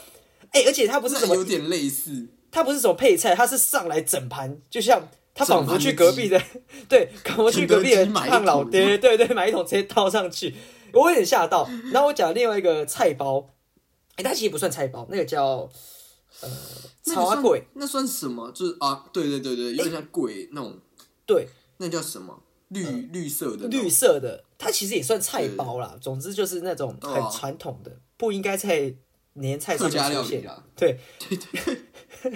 [0.53, 6.43] 哎、而且它不是什么那有点类似，它不是什么配菜，它是上来整盘，就像他仿佛去隔壁的，
[6.89, 10.55] 对，仿佛去隔壁的胖老爹，对对，买一桶直接倒上去，
[10.97, 11.69] 我有点吓到。
[11.93, 13.51] 然后我讲另外一个菜包，
[14.17, 15.69] 哎、它其实不算菜包，那个叫
[16.41, 16.49] 呃
[17.07, 18.51] 那个算草阿贵，那算什么？
[18.53, 20.79] 就是啊，对对对对，有点像鬼那种，
[21.27, 22.43] 对，那叫什么？
[22.69, 25.97] 绿绿色的绿色的，它其实也算菜包啦。
[26.01, 28.93] 总之就是那种很哦传统的，不应该在
[29.35, 30.43] 年菜上客家面出现。
[30.43, 31.01] 料理对。
[31.29, 31.79] 对，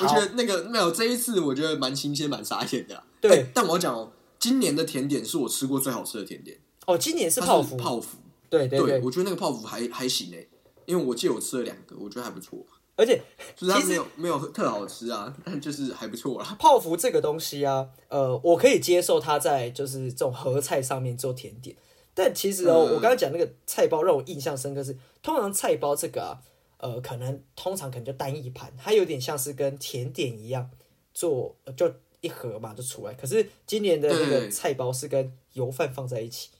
[0.00, 3.02] 我觉得那个没有这一次，我觉得蛮新鲜、蛮傻眼的啦。
[3.22, 8.18] 对哎但我要讲哦，今年的甜点是我吃过最好吃的甜点，哦，今年是泡芙，泡芙。
[8.50, 10.48] 对对对，我觉得那个泡芙还还行诶，
[10.86, 12.58] 因为我记得我吃了两个，我觉得还不错。
[12.96, 13.20] 而且
[13.56, 16.56] 其实没有没有特好吃啊，但就是还不错啦。
[16.60, 21.74] 泡芙这个东西啊，呃，我可以接受它在就是这种合菜上面做甜点，
[22.14, 26.38] 但其实哦，嗯我刚刚讲那个菜包让我印象深刻是，通常菜包这个啊，
[26.78, 30.70] 呃，可能通常可能就单一盘，它有点像是跟甜点一样
[31.12, 33.14] 做，呃就一盒嘛就出来。
[33.14, 36.50] 可是今年的那个菜包是跟油饭放在一起，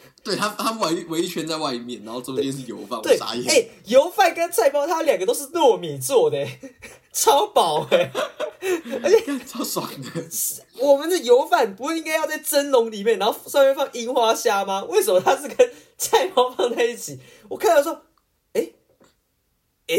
[0.24, 3.44] 对他，他围围一圈在外面，然后中间是油饭，我对，傻眼。
[3.48, 6.46] 哎、油饭跟菜包它两个都是糯米做的，
[7.12, 8.10] 超饱哎。
[9.24, 10.28] 干超爽的。
[10.78, 14.84] 我们的油饭不是应该要在蒸笼里面，然后上面放樱花虾吗？
[14.84, 17.20] 为什么它是跟菜包放在一起？
[17.48, 18.02] 我看到说，
[18.54, 18.72] 哎、
[19.86, 19.96] 哎、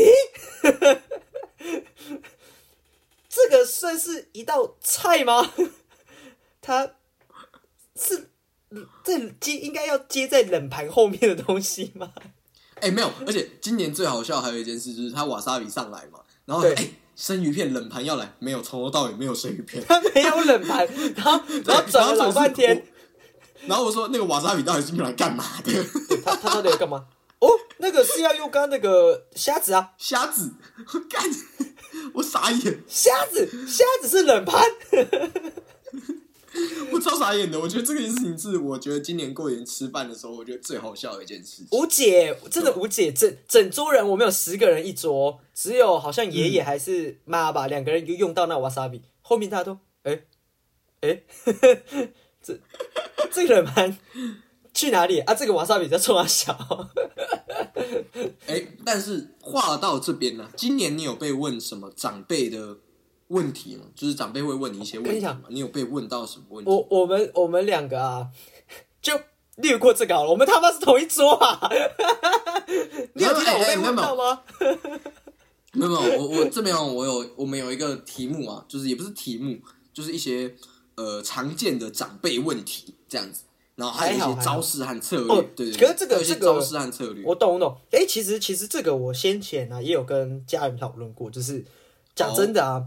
[3.29, 5.53] 这个算是一道菜吗？
[6.61, 6.95] 它
[7.95, 8.29] 是
[9.03, 12.11] 在接应该要接在冷盘后面的东西吗？
[12.81, 19.83] 哎、没有，而且今年最好笑还有一件事，就是他瓦萨比上来嘛，然后对哎、生鱼片冷盘要来，没有，从头到尾没有生鱼片。
[19.85, 22.85] 他没有冷盘， 然后然后转了老半天，
[23.67, 25.73] 然后我说那个瓦萨比到底是用来干嘛的？
[26.23, 27.05] 他他到底要干嘛？
[27.39, 30.51] 哦，那个是要用刚刚那个虾子啊，虾子，
[30.93, 31.23] 我 干，
[32.13, 34.61] 我傻眼，虾子，虾子是冷盘。
[36.99, 37.57] 我 超傻眼的。
[37.57, 41.67] 我觉得这个事情是我觉得今年过年吃饭的时候，我觉得最好笑的一件事情。
[41.71, 43.11] 无解，真的无解。
[43.11, 50.23] 整整桌人，我们有十个人一桌，只有好像爷爷还是妈吧，两个人就用到那瓦萨比，后面大家都哎
[51.01, 51.23] 哎，
[52.43, 52.59] 这
[53.31, 53.97] 这个人蛮
[54.73, 55.33] 去哪里啊？
[55.33, 56.53] 这个瓦萨比在冲他小。
[58.47, 62.77] 哎、但是话到这边呢，今年你有被问什么长辈的
[63.29, 63.85] 问题吗？
[63.95, 65.41] 就是长辈会问你一些问题嘛？
[65.49, 66.69] 你有被问到什么问题？
[66.69, 68.27] 我我们我们两个啊，
[69.01, 69.19] 就
[69.55, 70.29] 略过这个好了。
[70.29, 71.59] 我们他妈是同一桌啊！
[73.13, 74.41] 你有听到我被问到吗？
[75.73, 79.59] 没有没有，我我这边哦，我有我们有一个题目啊，就是也不是题目，
[79.93, 80.55] 就是一些
[80.95, 83.43] 呃常见的长辈问题这样子，
[83.75, 87.77] 然后还有一些招式和策略，哦对对对，可是这个这个招式和策略，我懂我懂。
[87.91, 91.63] 哎、其实其实这个我先前呢、也有跟家人讨论过，就是
[92.15, 92.83] 讲真的啊，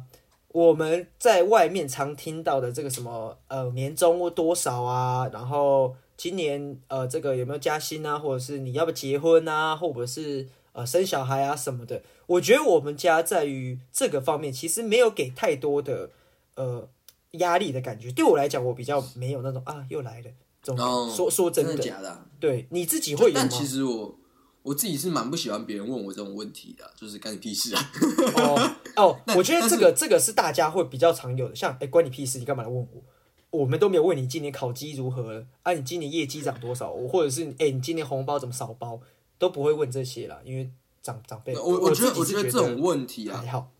[0.52, 16.10] 我们在外面常听到的这个什么呃年终多少啊，然后今年呃这个有没有加薪啊，或者是你要不要结婚啊，或者是呃生小孩啊什么的，我觉得我们家在于这个方面其实没有给太多的
[16.54, 16.88] 呃
[17.32, 18.12] 压力的感觉。
[18.12, 20.30] 对我来讲，我比较没有那种啊又来了
[20.62, 23.40] 这种说说真真的，的假的啊、对你自己会有吗？
[23.40, 24.14] 但其实我
[24.62, 27.92] 我自己是蛮不喜欢别人问我这种问题的啊，就是干你屁事啊！
[28.36, 33.02] 哦 哦，我觉得这个这个是大家会比较常有的，像哎、关你屁事，你干嘛来问我？
[33.50, 39.00] 我们都没有问你今年考绩如何了，啊，你今年业绩涨多少，我或者是哎、你今年红包怎么少包，
[39.38, 40.70] 都不会问这些啦，因为
[41.02, 43.70] 长长辈，我我觉得我觉得这种问题啊，还好，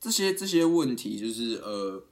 [0.00, 2.02] 这些这些问题就是呃，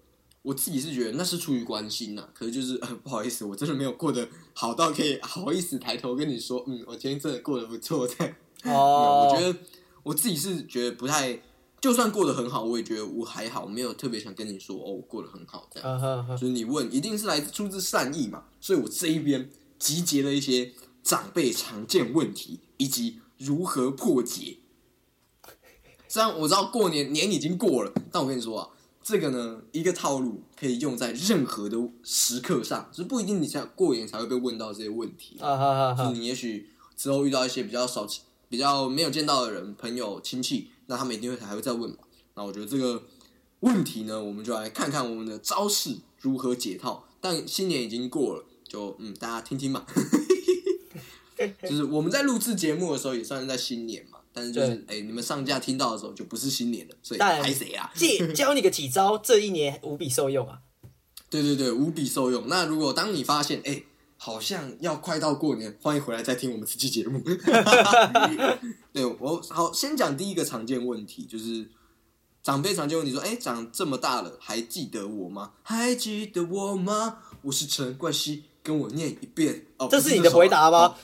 [0.43, 8.09] 我自己是觉得那是出于关心呐、可是就是、呃、不好意思，我真的没有过得好到可以 好意思抬头跟你说，嗯，我今天真的过得不错。
[8.09, 8.35] 这样，
[8.75, 9.59] 哦，我觉得
[10.03, 11.39] 我自己是觉得不太，
[11.81, 15.89] 就算过得很好，我也觉得我还好，没有特别想跟你说哦，我过得很好这样。
[15.89, 20.73] 嗯哼哼，就是你问，一定是来自出自善意嘛，所以我这一边集结了一些
[21.03, 24.57] 长辈常见问题以及如何破解。
[26.09, 28.69] 虽然我知道过年年已经过了，但我跟你说啊，
[29.11, 35.37] 这个呢，一个套路可以用在任何的时刻上，就是不一定你像过年才会被问到这些问题。
[35.41, 38.07] 啊哈哈哈，就是你也许之后遇到一些比较少、
[38.49, 41.97] 比较没有见到的人、朋友、亲戚，那他们一定会还会再问嘛。
[42.37, 43.03] 那我觉得这个
[43.59, 47.09] 问题呢，我们就来看看我们的招式如何解套。
[47.21, 49.85] 但新年已经过了，就嗯，大家听听嘛。
[51.69, 54.20] 就是我们在录制节目的时候，也算是在新年嘛。
[54.33, 57.91] 但是就是哎、你们上架听到的时候就不是新年了，所以当然拍谁啊？
[57.95, 60.61] 借 教你个几招，这一年无比受用啊！
[61.29, 62.49] 对对对，无比受用。
[62.49, 63.83] 那如果当你发现，哎、
[64.17, 67.23] 好像要快到过年，欢迎回来再听我们这期节目。
[68.93, 71.69] 对我好，先讲第一个常见问题，就是
[72.43, 75.53] 长辈常见问题说，哎、长这么大了，还记得我吗？
[75.63, 77.19] 还记得我吗？
[77.43, 79.67] 我是陈冠希，跟我念一遍。
[79.79, 80.95] 哦，这是你的回答吗？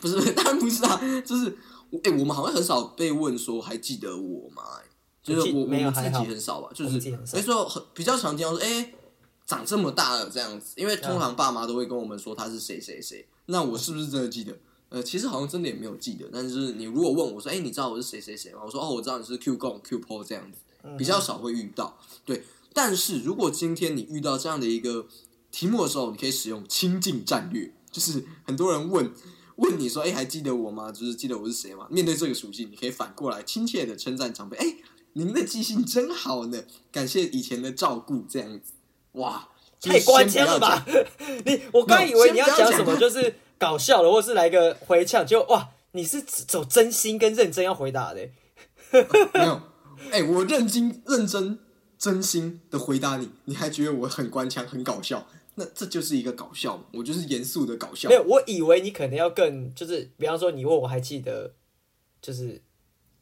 [0.00, 1.56] 不是，当然不是啊，就是
[1.92, 4.62] 我哎、我们好像很少被问说还记得我吗？
[4.80, 4.88] 哎
[5.22, 8.92] 就是我我我们自己很少吧，就是们自己很少哎说很比较常听到说哎、
[9.46, 14.58] 长这么大了这样子，因为通常爸妈都会跟我们说他是谁谁谁，那我是不是真的记得？
[14.88, 18.62] 呃，其实好像真的也没有记得，但是你如果问我说，哎、你知道我是谁谁谁吗？
[18.64, 20.58] 我说哦，我知道你是 Q 共 Q PO 这样子，
[20.98, 21.96] 比较少会遇到。
[22.24, 25.06] 对，但是如果今天你遇到这样的一个
[25.52, 29.10] 题目的时候，你可以使用亲近战略，就是很多人问
[29.56, 30.90] 问你说，哎、还记得我吗？
[30.90, 31.86] 就是记得我是谁吗？
[31.90, 34.76] 面对这个属性，你可以反过来亲切的称赞长辈，哎、
[35.12, 38.72] 您的记性真好呢，感谢以前的照顾，这样子，
[39.12, 39.48] 哇，
[39.80, 40.86] 太官腔了吧？
[41.44, 48.32] 你我刚以为你要讲什么，就是搞笑的，或是来个回呛，就哇，你是走真心跟认真要回答的欸。
[49.34, 49.60] 没有，
[50.10, 51.58] 哎、我认真、认真、
[51.98, 55.26] 真心的回答你，你还觉得我很官腔、很搞笑？
[55.54, 58.08] 那这就是一个搞笑嘛，我就是严肃的搞笑。
[58.08, 58.14] 没。
[58.14, 61.52] 有，我以为你可能要更，就是比方说你问我还记得，
[62.20, 62.62] 就是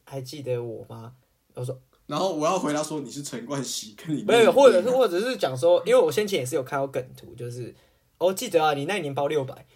[0.05, 1.15] 还记得我吗？
[1.55, 7.75] 我说然后我要回答说你是陈冠希，跟你没有，或者是或者是讲说，因为我先前也是有看到梗图，就是
[8.19, 9.67] 哦，记得啊，你那一年包六百，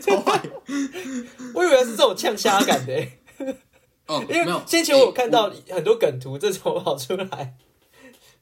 [0.00, 0.42] 超 坏
[1.54, 2.92] 我以为是这种呛虾感的。
[2.92, 3.18] 欸，
[4.08, 7.56] 哦，因为，先前我有哎看到很多梗图这种跑出来，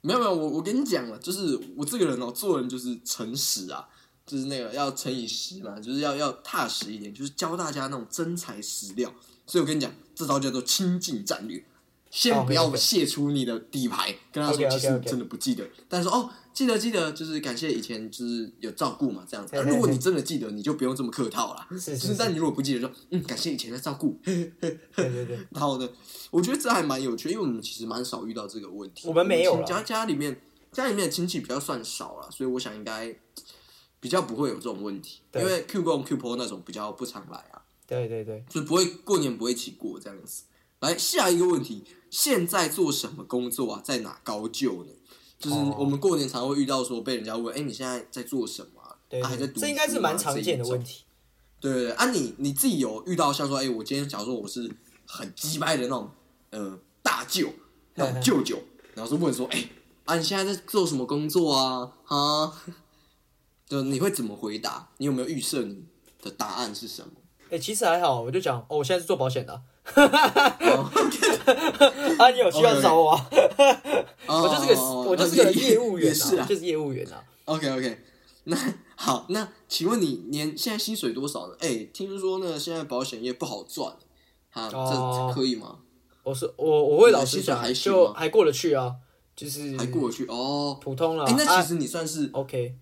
[0.07, 3.89] 没有没有，我我跟你讲了，就是我这个人哦，做人就是诚实啊，
[4.27, 9.11] 就是那个要诚以实嘛，就是要要踏实一点，就是教大家那种真材实料。
[9.47, 11.65] 所以我跟你讲，这招叫做亲近战略。
[12.15, 19.45] 先不要卸出你的底牌，跟他说其实真的不记得，但是说哦记得记得，就是感谢以前就是有照顾嘛这样。
[19.45, 19.61] 子。
[19.65, 21.67] 如果你真的记得，你就不用这么客套啦。
[21.73, 25.89] 是就是是，但你如果不记得说，嗯，感谢以前的照顾，对对对，然后呢，
[26.31, 29.09] 我觉得这还蛮有趣，因为我们其实蛮少遇到这个问题。
[29.09, 29.65] 我们没有啦。
[29.65, 33.13] 家家里面家里面的亲戚比较算少了，所以我想应该
[33.99, 35.23] 比较不会有这种问题。
[35.33, 35.43] 对。
[35.43, 40.45] 因为 Q 公 Q 婆那种比较不常来啊，对对对，就不会过年不会一起过这样子。
[40.85, 43.83] 来下一个问题，现在做什么工作啊？
[43.85, 44.91] 在哪高就呢？
[45.39, 48.97] 就是哦我们过年常会遇到说被人家问，哎、你现在在做什么、啊？
[49.09, 51.05] 对啊还在读、这应该是蛮常见的问题。
[51.61, 54.71] 对对对，啊你，你自己有遇到像说，哎、我今天假如说我是
[55.07, 56.11] 很鸡掰的那种，
[56.51, 57.53] 呃，大舅，
[57.97, 58.59] 那种舅舅，
[58.95, 59.69] 然后是问说，哎、
[60.05, 61.93] 啊，你现在在做什么工作啊？
[62.05, 62.63] 哈，
[63.69, 64.89] 就你会怎么回答？
[64.99, 65.85] 你有没有预设你
[66.23, 67.13] 的答案是什么？
[67.55, 69.53] 哎、其实还好，我就讲哦，我现在是做保险的
[72.19, 73.31] 啊、你有需要找我啊？
[74.27, 76.45] 我 我就是个我就是个业务员啊。
[76.49, 77.23] 就是业务员啊。
[77.45, 77.97] OK OK，
[78.45, 78.57] 那
[78.97, 81.55] 好，那请问你年现在薪水多少呢？
[81.61, 83.95] 哎、听说呢，现在保险业不好赚，
[84.51, 85.77] 啊，哦这可以吗？
[86.25, 88.97] 我是我我会老实讲，薪水还行就还过得去啊，
[89.37, 90.77] 就是还过得去哦。
[90.81, 91.25] 普通了。
[91.25, 92.75] 哎、那啊其实你算是 OK。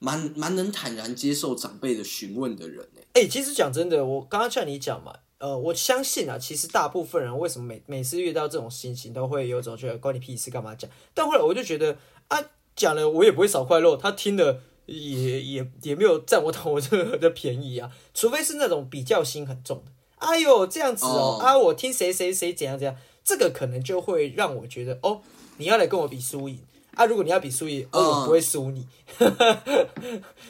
[0.00, 3.20] 蛮蛮能坦然接受长辈的询问的人呢。
[3.20, 10.90] 哎、其实讲真的，我刚刚像你讲嘛，呃，我相信啊，其实大部分人为什么每每次遇到这种情都会有种觉得关你屁事，干嘛讲？
[11.14, 11.96] 但后来我就觉得
[12.28, 12.38] 啊，
[12.76, 19.92] 讲了我也不会少块肉，他听了也也也没有占我讨 我任何的便宜啊，除非是那种比较心很重的。
[20.16, 25.20] 哎呦，这样子哦，哦啊，我听谁谁谁怎样怎样，这个可能就会让我觉得，哦，
[25.58, 26.58] 你要来跟我比输赢
[26.94, 27.04] 啊！
[27.04, 28.86] 如果你要比输赢，哦，我不会输你。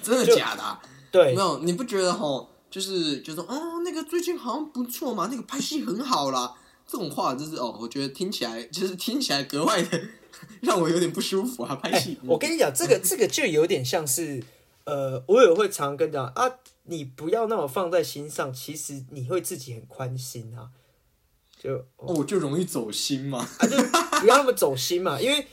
[0.03, 0.81] 真的假的、啊？
[1.11, 2.49] 对没，有，你不觉得吼？
[2.71, 6.55] 就是就说哦，那个最近好像不错嘛，那个拍戏很好啦。
[6.87, 10.01] 这种话就是哦，我觉得听起来就是听起来格外的
[10.61, 11.75] 让我有点不舒服啊。
[11.75, 14.43] 拍戏，我跟你讲，这个这个就有点像是，
[14.85, 16.51] 呃，我也会常跟讲啊，
[16.85, 20.69] 你不要那么放在心上，其实你会自己很宽心啊，
[21.59, 23.49] 就哦，我就容易走心嘛。
[23.59, 23.77] 啊，就
[24.21, 25.47] 不要那么走心嘛，因为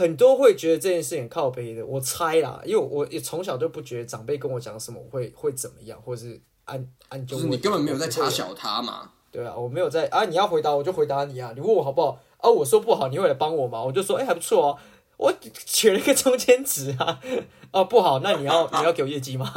[0.00, 9.10] 很多会觉得这件事情靠背的，我猜啦，因为我也从小就不觉得长辈跟我讲什么我会会怎么样，或是按按就就是你根本没有在查小他嘛。
[9.30, 12.48] 对啊，我没有在啊，你要回答我就回答你啊，你问我好不好啊？
[12.48, 13.84] 我说不好，你会来帮我吗？
[13.84, 14.78] 我就说哎、还不错哦，
[15.18, 15.34] 我
[15.66, 17.20] 取了一个中间值啊，
[17.70, 19.52] 哦 不好，那你要 你要给我业绩吗？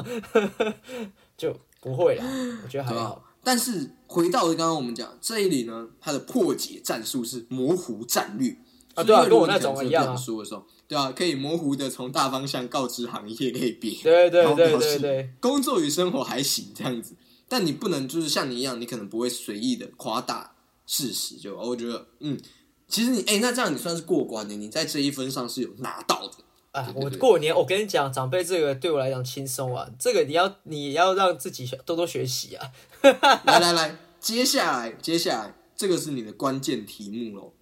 [1.38, 2.26] 就不会啦，
[2.66, 3.24] 我觉得还好。？
[3.42, 8.58] 但是回到刚刚我们讲这一里呢，它的破解战术是模糊战略
[8.94, 17.16] 啊对啊跟我那种一样啊本书的时候，对啊，可以模糊的从大方向告知行业类别，对对对对对，工作与生活还行这样子，
[17.48, 21.36] 但你不能就是像你一样，你可能不会随意的夸大事实。
[21.38, 22.40] 就我觉得，嗯，
[22.88, 26.34] 其实你哎、那这样你算是过关的，你在这一分上是有拿到的。
[26.72, 32.72] 啊，我过年我跟你讲，长辈这个对我来讲轻松啊，这个你要你要让自己多多学习啊。
[33.46, 37.54] 来来来，接下来接下来这个是你的关键题目喽，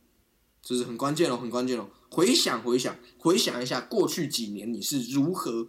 [0.61, 1.87] 就是很关键哦，很关键哦。
[2.09, 5.67] 回想回想回想一下过去几年你是如何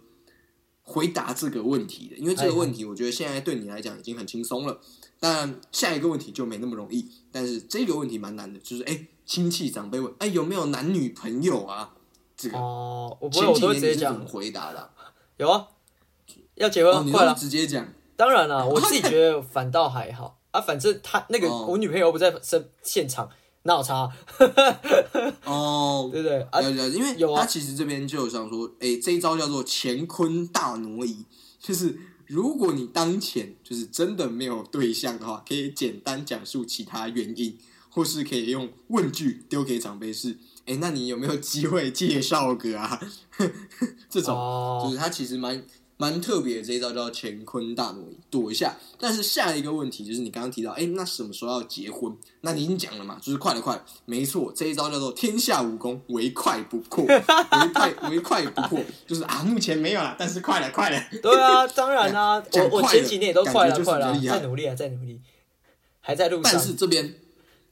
[0.81, 4.79] 回答这个问题的，因为这个问题我觉得现在对你来讲已经很轻松了，
[5.19, 11.93] 但下一个问题就没那么容易，但是这个问题蛮难的，就是哎亲戚长辈问哎有没有男女朋友啊？
[12.35, 15.67] 这个哦，我不会，我都会直接讲回答的啊、 有啊，
[16.55, 17.33] 要结哦，婚快了。
[17.33, 17.87] 直接讲。
[18.17, 23.29] 当然了， 我自己觉得反倒还好啊，反正他那个哦我女朋友不在身现场，
[23.63, 24.09] 那有差，
[25.45, 26.59] 哦，对不对啊？
[26.59, 31.23] 了解，因为有啊他其实这边就有想说，哎、这一招叫做乾坤大挪移，
[31.59, 31.97] 就是
[32.27, 37.57] 如果你当前就是真的没有对象的话，可以简单讲述其他原因，
[37.89, 42.99] 或是可以用问句丢给长辈是，哎、那你有没有机会介绍个啊？
[44.09, 45.63] 这种、哦就是他其实蛮
[46.03, 48.75] 蛮特别的这一招叫乾坤大挪移，躲一下。
[48.99, 52.13] 但是下一个问题就是你刚刚提到，哎、那什么时候要结婚？
[52.41, 61.01] 那你已经讲了嘛，就是快了快了，没错，这一招叫做天下武功，唯快不破， 唯快唯快不破，就是啊，目前没有了，但是快了快了。
[61.21, 65.21] 对啊，当然啦、 讲我我前几年也都快了，快了啊，比较厉害再努力啊，再努力，
[66.01, 66.61] 还在路上但。
[66.61, 67.15] 是这边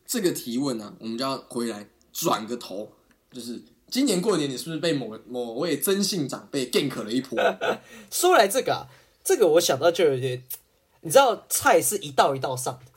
[0.07, 2.93] 这个提问呢、我们就要回来转个头，
[3.29, 3.61] 就是
[3.91, 7.37] 今年过年你是不是被某某位曾姓长辈 gank 了一波？
[8.09, 8.87] 说来这个啊，
[9.21, 10.43] 这个我想到就有点，
[11.01, 12.91] 你知道菜是一道一道上的，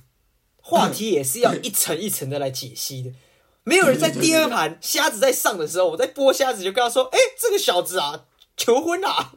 [0.63, 3.11] 话题也是要一层一层的来解析的。
[3.67, 8.27] 没有人在第二盘虾子在上的时候，我在剥虾子就跟他说：“哎、这个小子啊，
[8.57, 9.33] 求婚啦、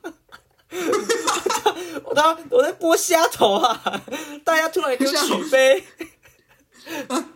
[2.04, 4.04] 我 他我在剥虾头啊，
[4.44, 5.84] 大家突然给我举杯，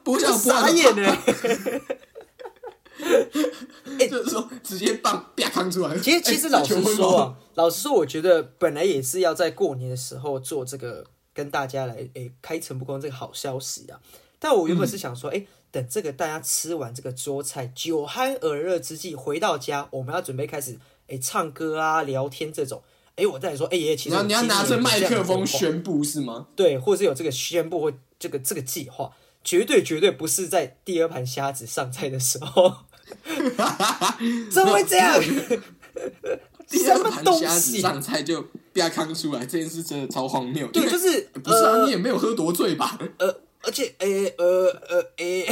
[0.03, 1.17] 播下播傻眼呢。
[4.09, 5.97] 就是说直接棒啪扛出来。
[5.99, 13.99] 其实，其实哎老实说啊，老实说，我觉得本来也是要在过年的时候做这个，跟大家来诶开诚布公这个好消息啊。
[14.39, 20.77] 但我原本是想说，哎、等这个大家吃完这个桌菜，酒酣耳热之际，回到家，我们要准备开始
[21.07, 22.81] 诶唱歌啊、聊天这种。
[23.17, 26.47] 哎，我再来说，哎爷，其实你要拿着麦克风宣布是吗？
[26.55, 29.11] 对，或者是有这个宣布或这个这个计划，
[29.43, 32.73] 绝对绝对不是在第二盘虾子上菜的时候，
[34.51, 35.21] 怎么会这样？
[36.69, 37.81] 第什么东西？
[37.81, 38.41] 上菜就
[38.73, 40.65] 啪扛出来，这件事真的超荒谬。
[40.67, 42.97] 因对，就是不是啊，呃你也没有喝多醉吧？
[43.19, 43.27] 呃，
[43.63, 45.45] 而且诶呃呃诶，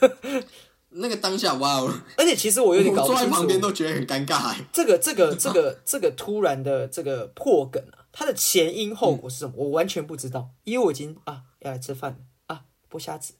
[0.90, 4.48] 那个当下，哇哦，而且其实我有点搞我坐在旁边都觉得很尴尬。
[4.48, 9.52] 哎这个这个这个这个突然的这个破梗啊，它的前因后果是什么？
[9.56, 13.38] 我完全不知道，因为我已经啊要来吃饭了啊，剥虾子，诶，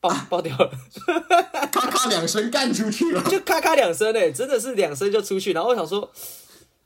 [0.00, 0.70] 爆爆掉了。
[1.72, 3.22] 咔咔两声干出去了。
[3.24, 5.52] 就咔咔两声哎，真的是两声就出去。
[5.52, 6.10] 然后我想说，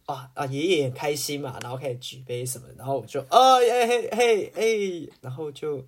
[0.06, 5.84] 啊啊，爷爷很开心嘛，然后开始举杯什么，然后我就啊嘿嘿嘿嘿，然后就，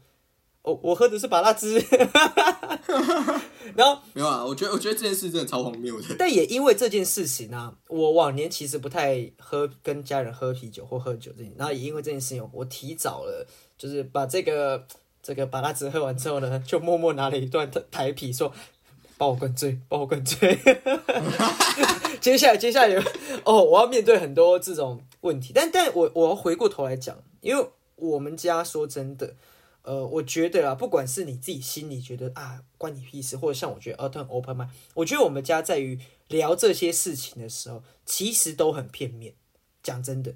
[0.62, 1.82] 哦，我喝的是巴拉汁，
[3.74, 6.14] 然后没有啊，我觉得我觉得这件事真的超荒谬的。
[6.18, 13.46] 但也因为这件事情呢、我往年其实不太喝跟家人喝啤酒或喝酒这件，然后也因为这件事情，我提早了，
[13.76, 14.86] 就是把这个
[15.24, 18.54] 这个把辣汁喝完之后呢，就默默拿了一段台台啤说。
[19.16, 20.58] 帮我灌醉， 帮我灌醉。
[22.20, 23.02] 接下来，接下来
[23.44, 27.64] 哦，我要面对很多这种问题，但但我我要回过头来讲，因为
[27.94, 29.36] 我们家说真的，
[29.82, 35.96] 呃，我觉得啊，不管是你自己心里觉得啊关你屁事，或者像我觉得哦，都很 open mind，我觉得我们家在于
[36.26, 39.34] 聊这些事情的时候，其实都很片面。
[39.80, 40.34] 讲真的，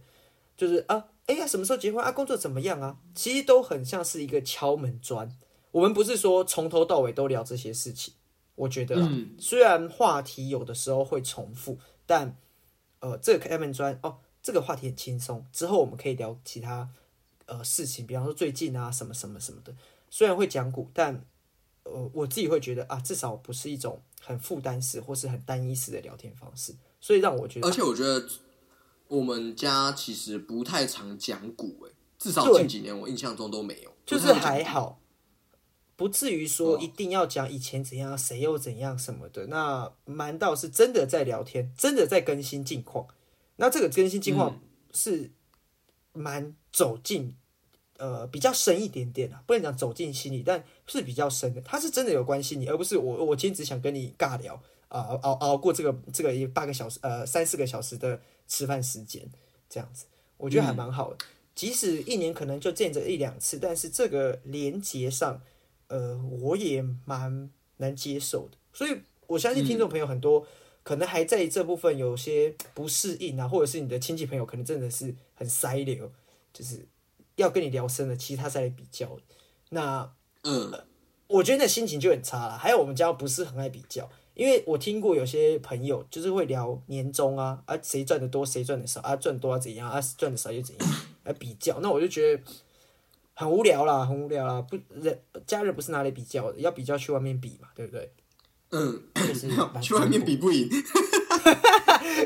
[0.57, 2.11] 就是啊，哎呀，什么时候结婚啊？
[2.11, 2.99] 工作怎么样啊？
[3.15, 5.39] 其实都很像是一个敲门砖。
[5.71, 8.15] 我们不是说从头到尾都聊这些事情。
[8.55, 9.09] 我觉得啦，
[9.39, 12.37] 虽然话题有的时候会重复，但
[13.01, 15.47] 呃，这个开门砖哦，这个话题很轻松。
[15.53, 16.89] 之后我们可以聊其他
[17.45, 19.73] 呃事情，比方说最近啊什么什么什么的。
[20.11, 21.23] 虽然会讲股，但
[21.85, 26.75] 呃，我自己会觉得啊，至少不是一种很负担式或是很单一式的聊天方式。
[27.01, 28.27] 所以让我觉得，而且我觉得
[29.09, 35.01] 我们家其实不太常讲股，哎，至少近几年我印象中都没有，就是还好。
[35.97, 39.49] 不至于说一定要讲以前怎样，谁又怎样什么的。
[39.49, 43.09] 那蛮倒是真的在聊天，真的在更新近况。
[43.57, 44.61] 那这个更新近况
[44.93, 45.33] 是
[46.13, 47.35] 蛮走进，
[47.97, 51.61] 呃，比较深一点点啊，不能讲走进心里，但是比较深的。
[51.63, 54.55] 他是真的有关心你，而不是我我今天只想跟你尬聊
[54.87, 59.31] 啊，熬熬过这个这个八个小时呃三四个小时的吃饭时间
[59.69, 61.19] 这样子，我觉得还蛮好的。
[61.55, 65.41] 即使一年可能就见着一两次，但是这个连接上。
[65.91, 70.47] 呃，我也蛮难接受的，所以我相信听众朋友很多
[70.83, 76.13] 可能还在这部分有些不适应啊，或者是你的亲戚朋友可能真的是很塞流，
[76.53, 76.87] 就是
[77.37, 79.19] 要跟你聊深了，其实他在比较，
[79.71, 80.85] 那嗯，
[81.29, 82.59] 我觉得那心情就很差了。
[82.59, 90.89] 还有我们家不是很爱比较，因为我听过有些朋友就是会聊年终啊，啊谁赚的多谁赚的少啊赚多啊怎样啊赚的少又怎样
[91.25, 92.43] 来比较，那我就觉得。
[93.41, 95.17] 很无聊啦，很无聊啦，不人
[95.47, 98.13] 家人不是拿来比较的，要比较去外面比嘛，对不对？
[98.71, 99.01] 嗯，
[99.81, 100.69] 去外面比不赢，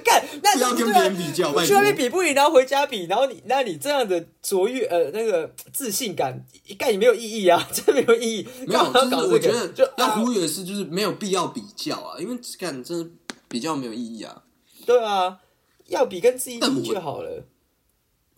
[0.05, 6.45] 干那要跟别人比较，去外面比不赢，然后回家比，然后你那你这样的卓越呃那个自信感，
[6.78, 8.49] 干也没有意义啊， 真没有意义。
[8.66, 13.11] 没有，就是我觉得就要呼吁的是，就是没有必要比较啊，因为干真的
[13.49, 14.43] 比较没有意义啊。
[14.84, 15.38] 对啊，
[15.86, 17.45] 要比跟自己比就好了。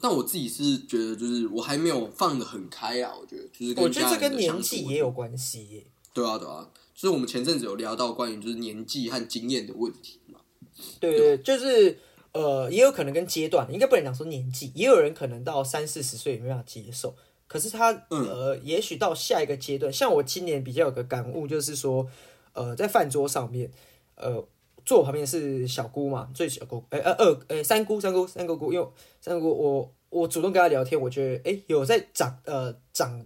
[0.00, 3.12] 但我自己是觉得，就是我还没有放的很开啊。
[3.18, 5.84] 我觉得，就是我觉得这跟年纪也有关系耶。
[6.12, 6.68] 对啊，对啊。
[6.94, 10.23] 就是我们前阵子有聊到关于就是年纪和经验的问题嘛。
[11.00, 11.98] 对对，就是
[12.32, 17.14] 呃，也有可能跟阶段，应该不能讲说年纪，也有人可能到三四十岁也没办法接受。
[17.46, 22.08] 可是他呃，也许到下一个阶段，像我今年比较有个感悟，就是说
[22.52, 23.70] 呃，在饭桌上面，
[24.16, 24.46] 呃。
[24.86, 28.86] 坐我旁边是小姑嘛，最小姑，哎呃二哎三姑三姑三姑姑，因为
[29.18, 33.24] 三姑我我主动跟她聊天，我觉得哎有在长呃长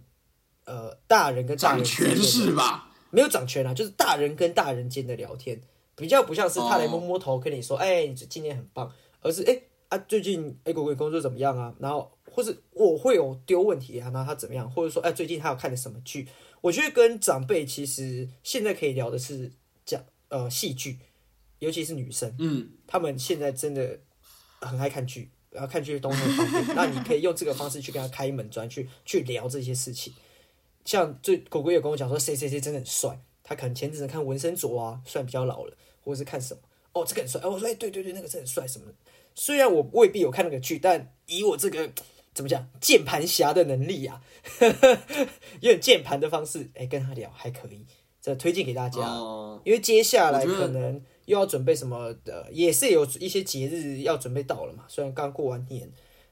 [0.63, 5.61] 呃大人跟大人权势吧，没有掌权啊，就是大人跟大人间的聊天，
[5.99, 8.91] 比较不像是他来摸摸头跟你说哎你今年很棒，
[9.21, 16.27] 而是哎啊最近哎果果工作怎么样啊，然后或是我会有丢问题啊，然后他怎么样，或者说哎最近他有看的什么剧，
[16.61, 19.51] 我觉得跟长辈其实现在可以聊的是
[19.85, 20.97] 讲呃戏剧。
[21.59, 23.99] 尤其是女生，嗯，他们现在真的
[24.61, 26.67] 很爱看剧，然后看剧都很方便。
[26.73, 30.13] 那你可以用这个方式去跟他开门砖，去去聊这些事情。
[30.85, 35.75] 像最狗狗有跟我讲说，谁谁谁真的很帅，他可能前阵子看纹身卓啊，算比较老了，
[36.09, 36.61] 或是看什么，
[36.93, 38.93] 哦，这个很帅，哦，我说哎，对对对，那个真的很帅什么的。
[39.35, 41.89] 虽然我未必有看那个剧，但以我这个
[42.33, 44.21] 怎么讲键盘侠的能力啊，
[45.61, 47.85] 用键盘的方式哎跟他聊还可以，
[48.21, 48.99] 这推荐给大家，
[49.63, 51.01] 因为接下来可能。
[51.29, 54.85] 又要准备什么的，也是有一些节日要准备到了嘛。
[54.87, 55.87] 虽然刚过完年，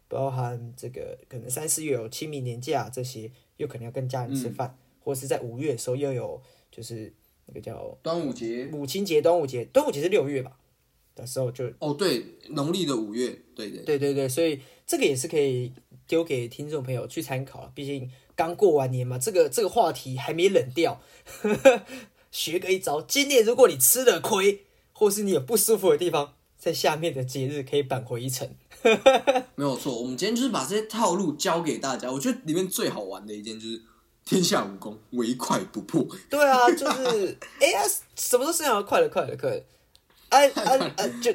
[0.08, 7.14] 包含这个可能三四月有清明年假这些，又可能要跟家人吃饭，或者是在五月的时候又有就是
[7.48, 10.52] 那个叫端午节、母亲节、端午节，端午节是六月吧
[11.16, 15.74] 的时候就哦，对，农历的五月，对对对对对，所以这个也是可以
[16.08, 17.72] 丢给听众朋友去参考了。
[17.74, 21.02] 毕竟刚过完年嘛，这个这个话题还没冷掉，
[22.32, 24.64] 学个一招，今年如果你吃了亏。
[25.00, 28.50] 或是你有不舒服的地方，在下面的节日可以扳回一城。
[29.54, 32.12] 没有错，我们今天就是把这些套路教给大家。
[32.12, 33.80] 我觉得里面最好玩的一件就是
[34.28, 36.06] 天下武功，唯快不破。
[36.30, 37.82] 对啊，就是哎呀，
[38.16, 39.64] 什么都是要快了，快了，快了，
[40.30, 41.32] 哎哎哎，就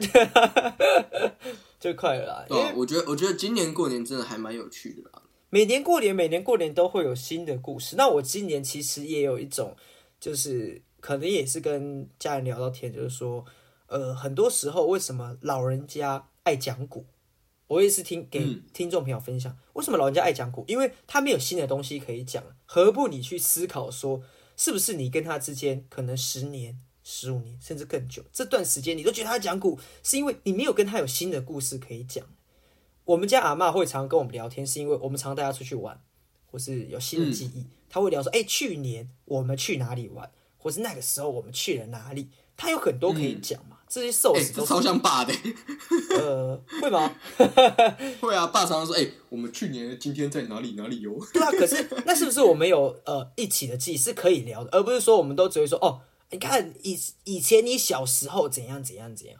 [1.80, 2.44] 就快了啦。
[2.46, 5.22] 对啊，我觉得我觉得今年过年真的还蛮有趣的啦。
[5.48, 7.96] 每年过年，每年过年都会有新的故事。
[7.96, 9.74] 那我今年其实也有一种，
[10.20, 10.82] 就是。
[11.02, 13.44] 可能也是跟家人聊到天，就是说，
[13.88, 17.04] 呃，很多时候为什么老人家爱讲古？
[17.66, 20.64] 我也是听给听众朋友分享，为什么老人家爱讲古？
[20.68, 22.40] 因为他没有新的东西可以讲，
[22.74, 24.22] 何不你去思考说，
[24.56, 32.24] 是不是你跟他之间可能十年、十五年甚至更久这段时间，你都觉得他讲古，是因为你没有跟他有新的故事可以讲。
[33.04, 36.00] 我们家阿妈会常跟我们聊天，是因为我们常带他出去玩，
[36.46, 37.66] 或是有新的记忆。
[37.90, 43.71] 他会聊说，哎、去年我们去哪里玩，或是那个时候我们去了哪里，他有很多可以讲嘛。
[43.92, 45.34] 这些寿哎、司都超像爸的、
[46.18, 47.12] 呃，会吗？
[48.22, 51.14] 会啊，爸常常说，哎、我们去年今天在哪里哪里哟。
[51.30, 59.38] 对啊，可是那是不是我们有呃一起的记忆是可以聊的，而不是说我们都只会说哦，你看以以前你小时候怎样怎样怎样，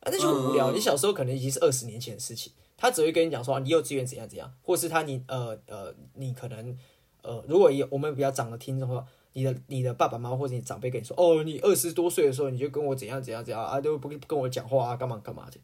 [0.00, 0.70] 啊，那就很无聊。
[0.70, 6.76] 嗯你小时候可能已经是二十年前的事情，他只会跟你讲说、啊你幼稚园怎样怎样，或是他你呃呃你可能
[7.22, 9.06] 呃如果有我们比较长的听众的话。
[9.34, 15.58] 你的你的爸爸妈妈或者你长辈跟你说，哦，你二十多岁的时候你就跟我怎样怎样怎样啊，都不跟跟我讲话啊，干嘛干嘛的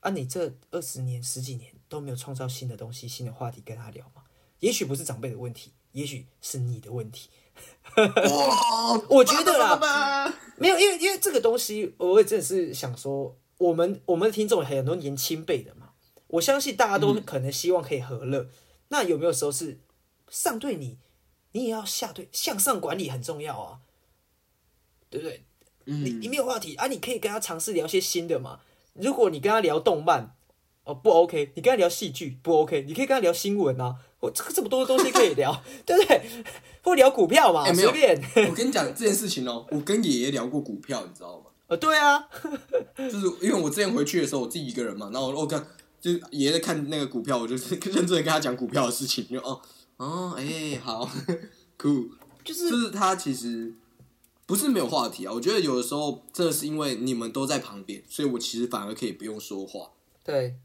[0.00, 0.10] 啊？
[0.10, 4.22] 你这二十年十几年都没有创造新的东西、新的话题跟他聊吗？
[4.60, 7.28] 也许不是长辈的问题，也许是你的问题。
[7.96, 15.90] 哇， 我觉得啦爸爸沒有，因为因为这个东西，我也真的是想说，我们我们的听众很多年轻辈的嘛，
[16.28, 18.48] 我相信大家都可能希望可以和乐。
[18.88, 19.80] 那有没有时候是
[20.28, 20.98] 上对你，
[21.58, 23.78] 你也要下对，向上管理很重要啊，
[25.10, 25.44] 对不對？
[25.84, 28.60] 你你没有话题啊，你可以跟他尝试聊些新的嘛。
[28.92, 30.36] 如果你跟他聊动漫，
[30.84, 36.20] 哦不 OK，你跟他聊戏剧不 OK，你可以跟他聊新闻啊，我这个这么多东西可以聊， 对不对？
[36.82, 38.48] 或聊股票嘛，哎沒有隨便。
[38.48, 41.46] 我跟你讲这件事情哦，我跟爷爷聊过股票，你知道吗？
[41.68, 42.28] 呃，对啊，
[42.96, 45.66] 就是因为我之前回去的时候，我自己一个人嘛，然后我看
[46.00, 49.60] 就是爷爷在看那个股票，我就是 认真的跟他讲股票的事情，就哦
[49.98, 51.08] 哦，哎、好，
[51.78, 52.08] cool，
[52.42, 53.74] 就是就是他其实
[54.46, 59.90] 不是没有话题啊，我觉得有的时候真的是因为你们都在旁边，所以我其实反而可以不用说话。
[60.24, 60.56] 对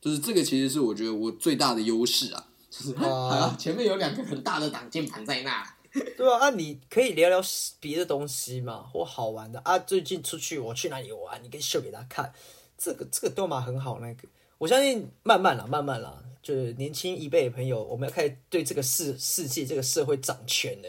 [0.00, 5.64] 就是这个其实是我觉得我最大的优势啊，就是啊啊， 前面有两个很大的挡箭盘在那。
[6.16, 7.40] 对啊，啊，你可以聊聊
[7.78, 9.78] 别的东西嘛，或好玩的啊。
[9.78, 12.32] 最近出去我去哪里玩，你可以秀给他看，
[12.76, 14.00] 这个这个都嘛很好。
[14.00, 14.26] 那个
[14.58, 20.88] 我相信慢慢啦，慢慢啦，就是年轻一辈的朋友，我们要开始对这个世世界、这个社会掌权了。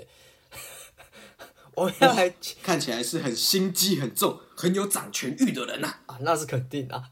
[1.75, 2.29] 我们要来
[2.61, 6.15] 看起来是很心机很重、很有掌权欲的人呐、啊。
[6.15, 7.09] 啊，那是肯定啊。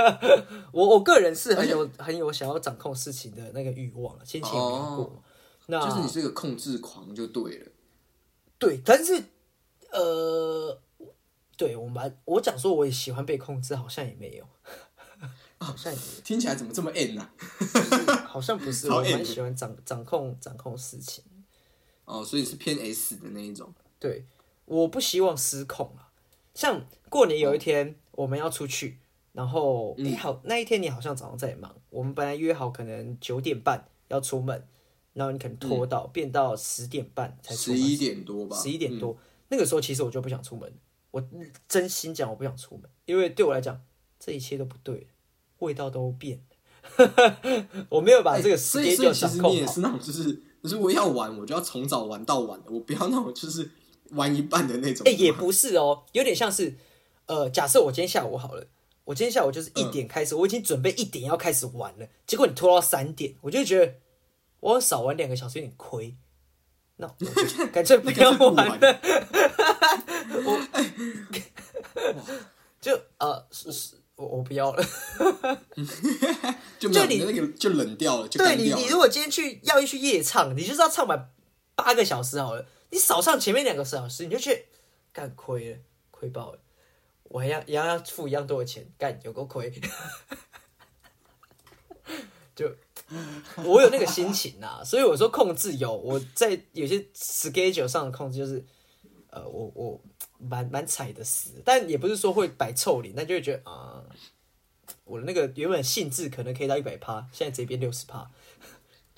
[0.72, 5.22] 我我个人是很有很有想要掌控事情的那个欲望，先前也聊過嘛。
[5.66, 7.66] 那就是你是个控制狂就对了。
[8.58, 9.24] 对，但是
[9.90, 10.80] 呃，
[11.58, 14.48] 对我蛮我讲说我也喜欢被控制，好像也没有，
[15.58, 17.34] 好像也沒聽起来怎么这么 N 啊？
[18.26, 21.24] 好像不是， 我蠻 M 喜欢掌掌控掌控事情。
[22.04, 23.72] 哦，所以是偏 S 的那一种。
[23.98, 24.24] 对，
[24.66, 26.10] 我不希望失控啊。
[26.54, 28.98] 像过年有一天我们要出去，
[29.32, 34.66] 然后你、好那一天你好像早上在忙，我们本来约好可能九点半要出门，
[35.14, 38.56] 然后你可能拖到、变到十点半才十一点多吧。
[38.56, 39.16] 十一点多、
[39.48, 40.72] 那个时候其实我就不想出门，
[41.10, 41.26] 我
[41.66, 43.82] 真心讲我不想出门，因为对我来讲
[44.20, 45.06] 这一切都不对了，
[45.64, 46.38] 味道都变
[46.96, 49.80] 了， 我没有把這個哎所以所以 schedule 其掌控你也是。
[49.80, 53.70] 那种就是就是我要玩，我就要从早玩到晚的，我不要那种就是
[54.10, 55.04] 玩一半的那种。
[55.06, 56.76] 哎、也不是哦，有点像是，
[57.26, 58.66] 呃，假设我今天下午好了，
[59.04, 63.94] 我今天下午就是一点开始，我已经准备一点要开始玩了，结果你拖到三点，我就觉得
[64.60, 66.16] 我少玩两个小时有点亏，
[66.96, 67.26] 那我就
[67.72, 69.00] 乾脆不要玩了。
[70.44, 70.60] 我
[72.80, 74.84] 就呃，是是，我我不要了。
[76.78, 78.72] 就你那个就冷掉了，就对你。
[78.74, 81.30] 你如果今天去要去夜唱，你就是要唱满
[81.74, 84.66] 八个小时好了，你少唱前面两个小时，你就去
[85.12, 85.78] 干亏了，
[86.10, 86.58] 亏爆了。
[87.24, 89.72] 我还要一样要付一样多的钱，干有够亏。
[92.54, 92.70] 就
[93.64, 98.64] 我有那个心情呐、所以我说控制有我在有些 schedule 上的控制，就是
[99.30, 100.00] 呃，我我
[100.38, 104.04] 蛮蛮踩的死，但也不是说会摆臭脸，但就会觉得啊、
[105.04, 108.30] 我的那个原本兴致可能可以到一百趴，现在直接变六十趴。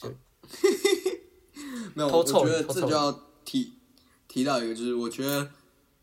[1.95, 3.11] 没有，偷臭我觉得这就要
[3.45, 3.73] 提
[4.29, 5.51] 提到一个，就是我觉得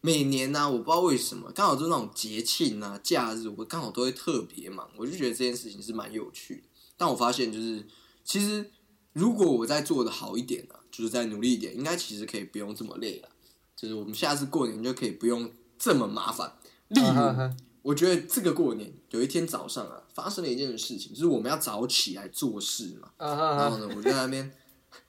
[0.01, 6.64] 每年呢、我不知道为什么，刚好就是那种节庆啊、假日，我刚好都会特别忙，我就觉得这件事情是蛮有趣的。
[6.97, 7.86] 但我发现就是，
[8.24, 8.72] 其实
[9.14, 13.30] 如果我再做的好一点呢、就是再努力一点，应该其实可以不用这么累了。
[13.76, 16.53] 就是我们下次过年就可以不用这么麻烦。
[16.89, 23.09] 例如，啊哈哈我觉得这个过年有一天早上啊，发生了一件事情，就是我们要早起来做事嘛。
[23.17, 24.51] 啊哈哈，然后呢，我就在那边，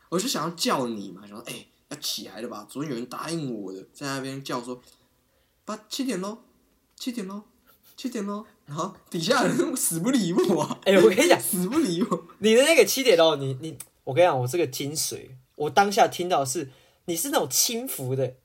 [0.09, 2.67] 我就想要叫你嘛，想说，哎、要起来了吧？
[2.69, 4.81] 昨天有人答应我的，在那边叫说，
[5.65, 6.39] 八七点喽，
[6.97, 7.43] 七点喽，
[7.97, 8.45] 七点喽。
[8.67, 12.27] 然后底下人死不理我、啊，哎、我跟你讲，死不理我。
[12.39, 16.71] 你的那个七点哦，你你，我跟你讲，我这个精髓，我当下听到是
[17.05, 18.37] 你是那种轻浮的，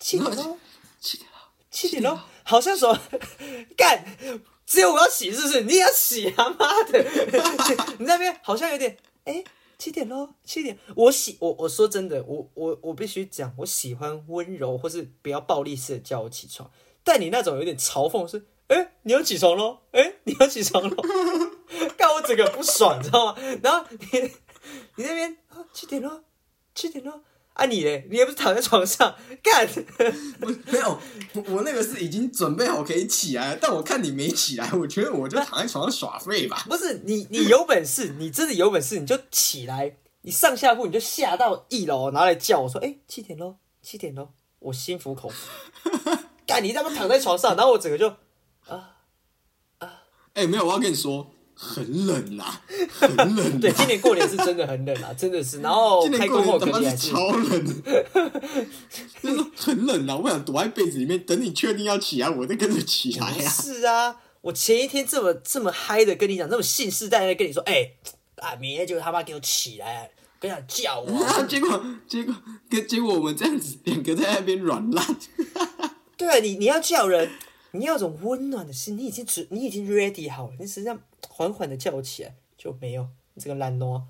[0.00, 0.58] 七点喽，
[0.98, 1.38] 七点喽，
[1.70, 2.98] 七点喽，好像说
[3.76, 4.04] 干，
[4.66, 5.60] 只有我要洗是不是？
[5.62, 6.98] 你也要洗啊妈的！
[7.98, 9.44] 你那边好像有点，哎、
[9.78, 10.78] 七点喽，七点。
[10.96, 16.70] 我喜我我说真的，我我我必须讲，我喜欢温柔或是不要暴力式的叫我起床。
[17.04, 20.96] 但你那种有点嘲讽是，哎、你要起床喽，哎、你要起床喽，
[21.96, 23.36] 干我整个不爽，你知道吗？
[23.62, 24.20] 然后你
[24.96, 26.22] 你那边啊七点喽，
[26.74, 27.22] 七点喽，
[27.54, 29.68] 啊你嘞，你也不是躺在床上干，
[30.40, 30.98] 不没有，
[31.34, 36.64] 我我那个是已经准备好可以起来了，但我看你没起来，我觉得我就躺在床上耍废吧。
[36.68, 44.30] 不是你你有本事，你真的有本事，你就起来，你上下铺你就下到一楼，拿来叫我说，哎、七点喽，七点喽，
[44.60, 45.50] 我心服口服。
[46.46, 48.08] 干你他妈躺在床上，然后我整个就
[48.66, 48.96] 啊
[49.78, 50.02] 啊。
[50.34, 51.30] 哎、没有，我要跟你说，
[51.62, 52.58] 很冷啦，
[52.98, 53.36] 很冷。
[53.60, 55.60] 对，今年过年是真的很冷啊， 真的是。
[55.60, 57.66] 然后过年他妈是超冷，
[59.22, 60.16] 就是很冷啊！
[60.16, 63.50] 我想躲在被子里面，等你确定要起来，我再跟着起来呀啊。
[63.50, 67.90] 是啊，我前一天这么这么嗨的跟你讲，这么信誓旦旦地跟你说，哎、
[68.36, 71.22] 啊，明天就他妈给我起来，跟想叫我。
[71.22, 71.42] 啊！
[71.46, 72.34] 结果结果
[72.70, 75.06] 跟结果我们这样子两个在那边软烂，
[76.16, 77.30] 对啊，你你要叫人，
[77.72, 84.02] 你要有种温暖的心，你已经准，你已经 ready 好了，你实际上缓缓的叫我起来，就没有你这个懒惰，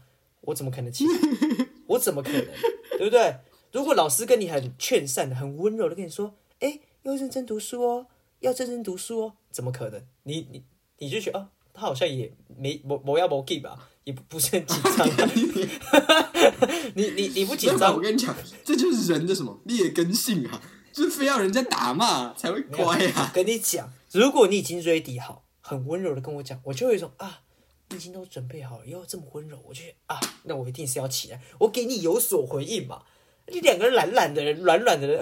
[0.43, 1.67] 我怎么可能起来？
[1.87, 2.47] 我怎么可能？
[2.99, 3.37] 对不对？
[3.73, 8.07] 如果老师跟你很劝善的、很温柔的跟你说，哎，要认真读书哦，
[8.41, 10.03] 要认真读书哦，怎么可能？
[10.25, 10.65] 你你
[10.99, 15.09] 你就觉得，哦，他好像也没没没要没给吧，也不不是很紧张。
[16.95, 18.35] 你你你不紧张我，跟你讲，
[18.65, 20.61] 这就是人的什么劣根性啊，
[20.93, 23.31] 就非要人家打骂才会乖啊。
[23.35, 27.43] 跟你讲，如果你已经 ready 好，很温柔的跟我讲，我就会有一种啊，
[27.89, 33.03] 你已经都准备好了，又这么温柔，我就啊，那我一定是要起来，我给你有所回应嘛。
[33.47, 35.21] 你两个人懒懒的人，软软的人，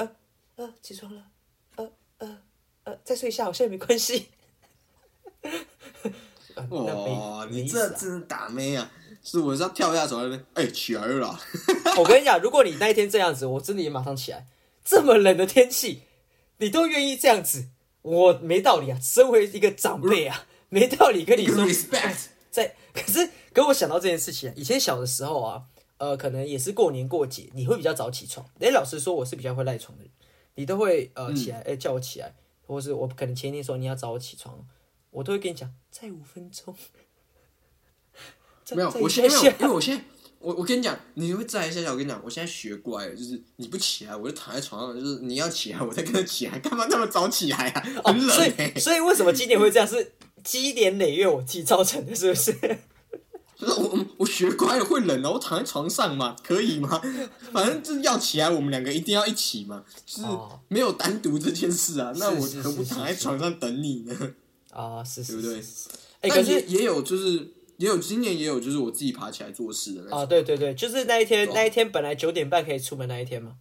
[0.57, 1.23] 呃呃，起床了，
[1.77, 2.39] 呃呃
[2.85, 4.29] 呃，再睡一下，好像也没关系。
[6.71, 8.91] 哇，你没意思啊这真是打妹啊！
[9.23, 11.41] 是我是要跳下床那边，哎、起来了啦！
[11.99, 14.47] 我跟你讲，如果你那一天这样子，我真的也马上起来。
[14.89, 16.05] 这么冷的天气，
[16.57, 17.69] 你都愿意这样子，
[18.01, 18.99] 我没道理啊。
[18.99, 25.65] 身为一个长辈啊，没道理跟你说 respect，在，可是跟我想到这件事情啊，以前小的时候啊，
[25.99, 28.49] 呃，可能也是过年过节，你会比较早起床。
[28.61, 30.11] 哎，老实说，我是比较会赖床的人，
[30.55, 32.35] 你都会呃起来，哎、叫我起来，
[32.67, 34.67] 或是我可能前一天说你要早我起床，
[35.11, 36.75] 我都会跟你讲，再五分钟。
[38.71, 40.03] 没有，我现在没有，因为我现在，
[40.41, 41.91] 我我跟你讲，你会再一下下。
[41.91, 47.83] 我跟你讲，我现在学乖了，就是你不起来，我就躺在床上，就是你要起来，我再跟着起来，干嘛那么早起来啊？
[48.05, 49.87] 哦很，所冷欸以所以为什么今年会这样？
[49.89, 50.13] 是
[50.45, 52.53] 积年累月我自己造成的，是不是？
[53.59, 57.03] 就是我我学乖了，会冷哦，我躺在床上嘛，可以吗？
[57.53, 62.13] 反正就是要起来，我们两个一定要一起嘛，就是哦没有单独这件事啊。
[62.17, 64.15] 那我是何不是是是躺在床上等你呢？
[64.71, 65.89] 啊，是是对不对是是是
[66.21, 67.49] 哎、可但是也也有就是
[67.79, 73.57] 也有今年也有就是我自己爬起来做事的那啊，对对对，就是那一天，那一天本来九点半可以出门那一天嘛。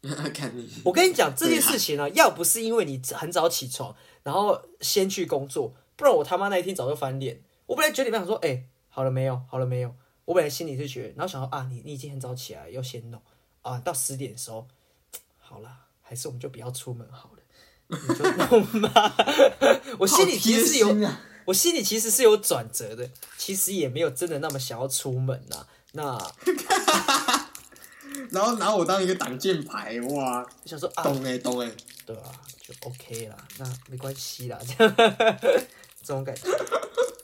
[0.32, 7.42] 看你，我跟你讲 这件事情呢、要不是因为你很早起床，然后先去工作，不然我他妈那一天早就翻脸。
[7.66, 9.40] 我本来九点半想说，哎、好了没有？
[9.50, 9.94] 好了没有？
[10.26, 13.20] 我本来心里是觉得，然后想说啊，你你已经很早起来，要先弄
[13.62, 14.68] 啊，到十点的时候，
[15.38, 15.68] 好了，
[16.02, 17.42] 还是我们就不要出门好了，
[17.88, 19.16] 你就弄吧。
[19.98, 20.94] 我心里其实是有
[21.48, 26.32] 我心里其实是有转折的，其实也没有真的那么想要出门呐、那
[28.30, 31.70] 然后拿我当一个挡箭牌，哇，就想说啊，懂哎懂哎，
[32.04, 32.30] 对啊，
[32.60, 34.94] 就 OK 啦，那没关系啦，这 样
[36.02, 36.42] 这种感觉。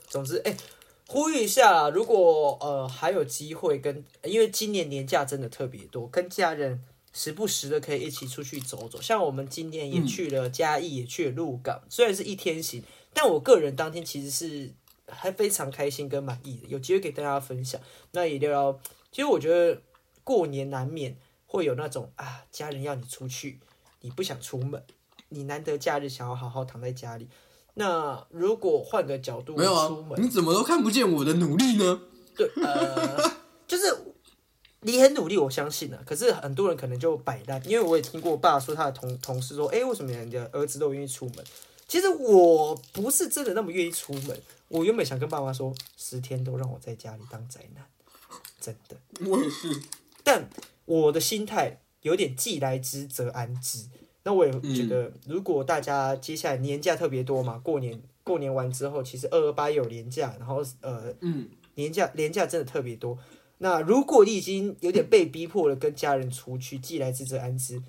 [0.09, 0.57] 总之，哎、
[1.05, 8.99] 呼吁一下啦，如果呃还有机会跟，因为今年年假真的特别多，跟家人时不时的可以一起出去走走。
[8.99, 12.83] 像我们今年也去了嘉义，也去了鹿港，虽然是一天行，
[13.15, 14.71] 但我个人当天其实是
[15.07, 17.81] 还非常开心跟满意的，有机会给大家分享。
[18.11, 18.79] 那也聊聊，
[19.11, 19.81] 其实我觉得
[20.23, 23.59] 过年难免会有那种啊，家人要你出去，
[24.01, 24.83] 你不想出门，
[25.29, 27.29] 你难得假日想要好好躺在家里。
[27.75, 32.01] 那如果换个角度，没有出门啊，你怎么都看不见我的努力呢？
[32.35, 33.31] 对，呃，
[33.65, 33.83] 就是
[34.81, 36.01] 你很努力，我相信啊。
[36.05, 41.45] 可是很多人可能就摆烂，因为我也听过我爸说他的同同事说，哎、为什么人家儿子都愿意出门？
[41.87, 44.41] 其实我不是真的那么愿意出门。
[44.67, 47.85] 我原本想跟爸妈说，十天都让我在家里当宅男，
[48.59, 48.97] 真的。
[49.29, 49.81] 我也是，
[50.23, 50.49] 但
[50.85, 53.87] 我的心态有点既来之则安之。
[54.23, 63.19] 那我也觉嗯得，如果大家接下来年假特别多嘛，过年过年完之后，其实二二八也有年假，然后呃嗯，年假年假真的特别多。
[63.59, 67.79] 那如果你已经有点被逼迫了，跟家人出去，既来之则安之，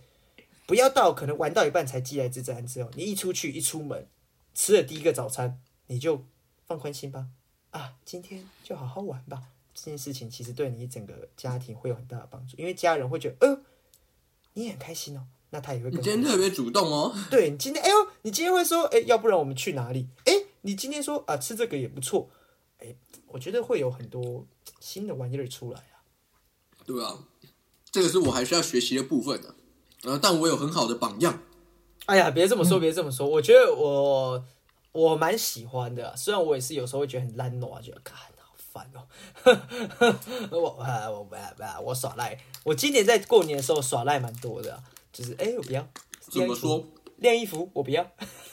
[0.67, 2.91] 不要到可能玩到一半才既来之则安之后。
[2.95, 4.09] 你一出去一出门，
[4.53, 6.25] 吃了第一个早餐，你就
[6.67, 7.29] 放宽心吧。
[7.71, 9.43] 啊，今天就好好玩吧，
[9.75, 13.63] 这件事情其实对你整个家庭会有很大的帮助，因为家人会觉得，呃，
[14.55, 20.09] 你很开心哦，那他也会你今天特别主动哦，对你今天，哎呦，你今天会说，哎，要不然我们去哪里？
[20.25, 22.31] 哎，你今天说啊，吃这个也不错，
[22.79, 22.97] 哎，
[23.27, 24.47] 我觉得会有很多
[24.81, 26.01] 新的玩意儿出来啊。
[26.87, 27.27] 对啊，
[27.91, 29.55] 这个是我还需要学习的部分的。
[30.07, 31.43] 呃，但我有很好的榜样。
[32.07, 34.45] 哎呀，别这么说，别这么说，我觉得我
[34.93, 39.03] 我蛮喜欢的啊，虽然我也是有时候会觉得很懒惰啊，觉得看好烦哦。
[40.51, 44.83] 我啊，我不不我耍赖，我今年在过年的时候耍赖蛮多的啊，
[45.13, 45.87] 就是哎，我不要
[46.21, 46.87] 怎么说？
[47.17, 48.07] 晾衣服我不要，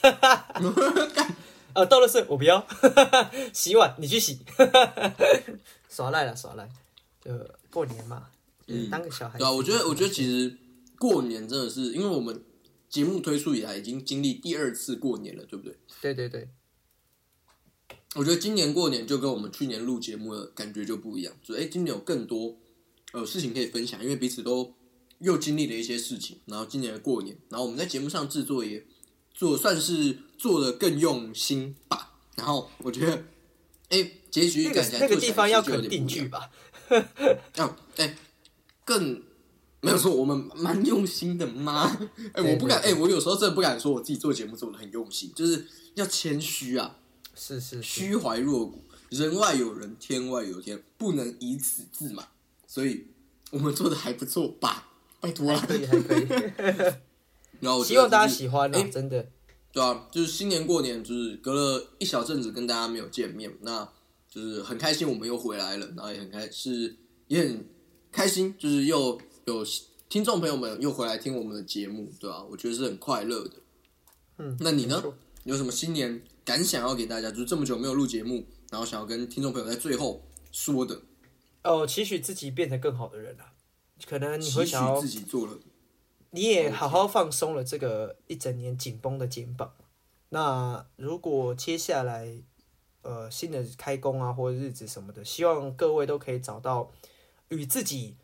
[1.74, 2.66] 呃，倒了水我不要，
[3.52, 4.40] 洗碗你去洗，
[5.90, 6.66] 耍赖了耍赖，
[7.22, 7.30] 就
[7.70, 8.26] 过年嘛，
[8.66, 9.38] 嗯，当个小孩。
[9.38, 10.56] 对啊，我觉得我觉得其实
[11.04, 12.42] 过年真的是，因为我们
[12.88, 15.76] 节目推出以来已经经历第二次过年了，对不对？
[16.00, 16.48] 对对对。
[18.14, 22.56] 我觉得今年过年就跟我们去年录节目的感觉就不一样，就哎，今年有更多
[23.12, 24.72] 呃事情可以分享，因为彼此都
[25.18, 28.86] 又经历了一些事情，然后今年的过年，然后我们在节目上制作也
[29.34, 32.14] 做算是做的更用心吧。
[32.34, 33.24] 然后我觉得，
[33.90, 36.50] 哎，结局感觉那个地方要肯定句吧？
[37.56, 38.16] 要哎，
[38.86, 39.22] 更
[39.84, 41.96] 没有说我们蛮用心的吗？
[42.32, 46.96] 哎，我不敢哎，我有时候真的不敢说我自己做节目做的很用心，就是要谦虚啊。
[47.36, 52.24] 是是虚怀若谷，人外有人，天外有天，不能以此自满。
[52.66, 53.08] 所以
[53.50, 54.88] 我们做的还不错吧？
[55.20, 56.26] 拜托了，可以还可以。
[57.58, 59.26] 然后希望大家喜欢啊，真的。
[59.72, 63.88] 对啊，就是新年过年，就是隔了一小阵子跟大家没有见面，那
[64.30, 66.94] 就是很开心我们又回来了，然后也很开是
[67.26, 67.66] 也很
[68.12, 69.64] 开心，就是又有
[70.08, 72.44] 听众朋友们又回来听我们的节目，对吧？
[72.50, 73.56] 我觉得是很快乐的。
[74.38, 75.02] 嗯，那你呢？
[75.44, 76.22] 有什么新年？
[76.44, 80.22] 感想要给大家，就是这么久没有录节目，然后想要跟听众朋友在最后
[80.52, 81.00] 说的
[81.62, 83.54] 哦，期许自己变成更好的人啊，
[84.06, 85.58] 可能你会想要自己做了，
[86.32, 89.72] 你也好好放松了这个一整年紧绷的肩膀。
[90.28, 92.42] 那如果接下来
[93.00, 96.92] 呃新的开工啊或者日子什么的，希望各位都可以找到
[97.48, 98.16] 与自己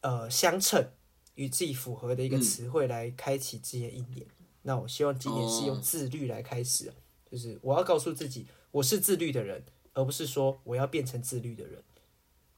[0.00, 0.90] 呃相称、
[1.34, 4.26] 与自己符合的一个词汇来开启自己的一年。
[4.62, 6.92] 那我希望今年是用自律来开始。
[7.30, 11.82] 就是我要告诉自己，我是自律的人，而不是说我要变成自律的人。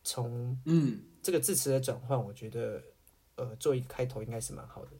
[0.04, 2.82] 从嗯这个字词的转换，我觉得
[3.34, 4.90] 呃做一个开头应该是蛮好的，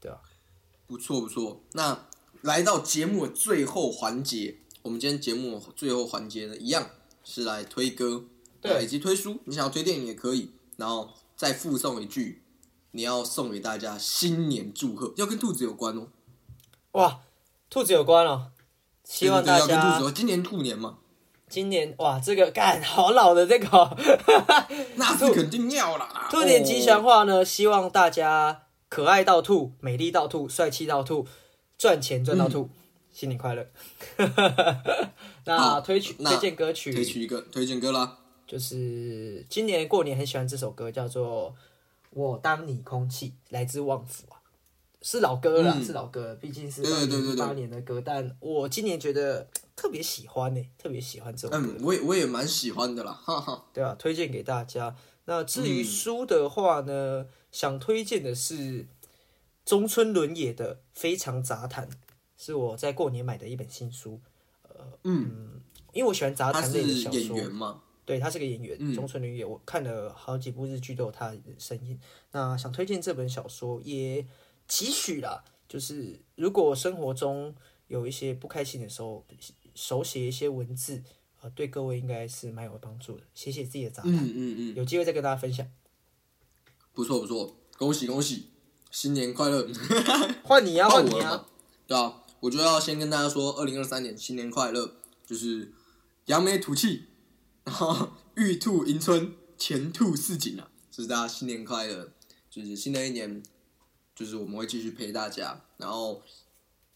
[0.00, 0.22] 对吧？
[0.86, 1.60] 不错不错。
[1.72, 2.08] 那
[2.40, 6.90] 来到节目的最后环节，我们今天节目最后环节呢，一样
[7.22, 8.24] 是来推歌，
[8.62, 9.38] 对，以及推书。
[9.44, 12.42] 你想要推电影也可以，然后再附送一句，
[12.90, 16.08] 你要送给大家新年祝贺，要跟兔子有关哦。
[16.92, 17.20] 哇，
[17.70, 18.50] 兔子有关哦。
[19.04, 20.98] 希望大家今年兔年嘛？
[21.48, 23.96] 今年哇，这个干好老的这个，
[24.96, 26.26] 那是肯定要啦。
[26.28, 27.44] 兔年吉祥话呢？
[27.44, 31.28] 希望大家可爱到兔，美丽到兔，帅气到兔，
[31.78, 32.68] 赚钱赚到兔，
[33.12, 33.64] 新年快乐。
[35.46, 38.18] 那推曲推荐歌曲，推曲一个推荐歌啦，
[38.48, 41.50] 就是今年过年很喜欢这首歌，叫做
[42.10, 44.40] 《我当你空气》，来自旺福啊。
[45.02, 46.82] 是老歌了，是老歌，毕竟是
[47.36, 49.46] 八年的歌，但我今年觉得
[49.76, 51.58] 特别喜欢呢，特别喜欢这首歌。
[51.58, 53.66] 嗯，我也我也蛮喜欢的啦，哈哈。
[53.72, 54.96] 对啊，推荐给大家。
[55.26, 58.88] 那至于书的话呢，想推荐的是
[59.64, 61.86] 中村伦也的《非常杂谈》，
[62.36, 64.20] 是我在过年买的一本新书。
[64.62, 65.60] 呃，嗯，
[65.92, 67.80] 因为我喜欢杂谈类的小说。
[68.08, 72.00] 对他是个演员，中村伦也，我看了好几部日剧都有他的声音。
[72.32, 74.26] 那想推荐这本小说也。
[74.70, 77.54] 期许啦，就是如果生活中
[77.86, 79.24] 有一些不开心的时候，
[79.74, 81.02] 手写一些文字，
[81.40, 83.24] 呃，对各位应该是蛮有帮助的。
[83.34, 85.66] 写写自己的杂谈，嗯嗯嗯，有机会再跟大家分享。
[86.92, 88.50] 不错不错，恭喜恭喜，
[88.90, 89.66] 新年快乐！
[90.44, 91.46] 换你啊，换你啊！
[91.86, 95.72] 对啊，我就要先跟大家说，二零二三年新年快乐，就是
[96.26, 97.06] 扬眉吐气，
[97.68, 100.70] 然后玉兔迎春，前兔似锦啊！
[100.90, 102.10] 祝大家新年快乐，
[102.48, 103.42] 就是新的一年。
[104.16, 106.22] 就是我们会继续陪大家，然后，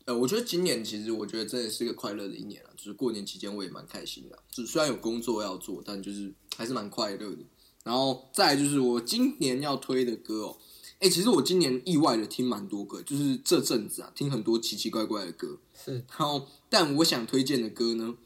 [0.07, 2.71] 呃，我觉得今年其实我觉得真的是个快乐的一年了。
[2.75, 7.45] 就是过年期间我也蛮开心的，就虽然有工作要做，但就是还是蛮快乐的。
[7.85, 10.59] 然后再就是我今年要推的歌哦，
[10.99, 15.61] 哎，其实我今年意外的听蛮多歌，就是这阵子啊听很多奇奇怪怪的歌。
[15.75, 18.17] 是，然后但我想推荐的歌呢，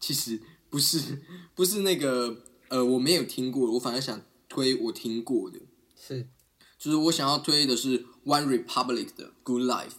[0.00, 0.40] 其实
[0.72, 1.20] 不是
[1.54, 2.34] 不是那个
[2.68, 5.60] 呃我没有听过，我反而想推我听过的。
[5.94, 6.26] 是。
[6.78, 9.92] 就是我想要推的是 One Republic 的 Good Life。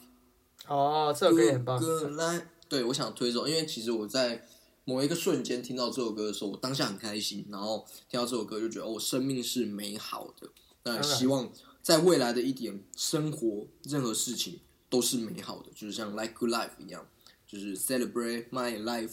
[0.67, 1.79] 哦，这首歌也很棒。
[1.79, 4.45] Good Life，对我想推这首，因为其实我在
[4.83, 10.49] 某一个瞬间听到这首歌的时候，我当下很开心，然后听到这首歌就觉得哦，生命是美好的。
[10.83, 11.49] 那希望
[11.81, 14.59] 在未来的一点生活，任何事情
[14.89, 17.07] 都是美好的，就是像 Like Good Life 一样，
[17.47, 19.11] 就是 Celebrate My Life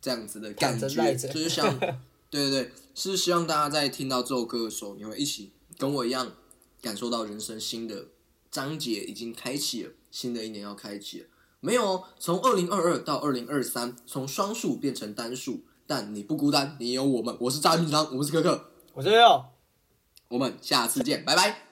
[0.00, 1.78] 这样子的感觉，就是像
[2.30, 6.32] 对对对，是希望大家在听到这首歌的时候，你会一起跟我一样
[6.80, 8.06] 感受到人生新的
[8.50, 11.26] 章节已经开启了，新的一年要开启了。
[11.60, 17.36] 没有哦，从二零二二到二零二三，从双数变成单数，但你不孤单，你有我们。
[17.40, 19.46] 我是扎明章，我们是可可，我这边哦。
[20.28, 21.69] 我们下次见，拜拜。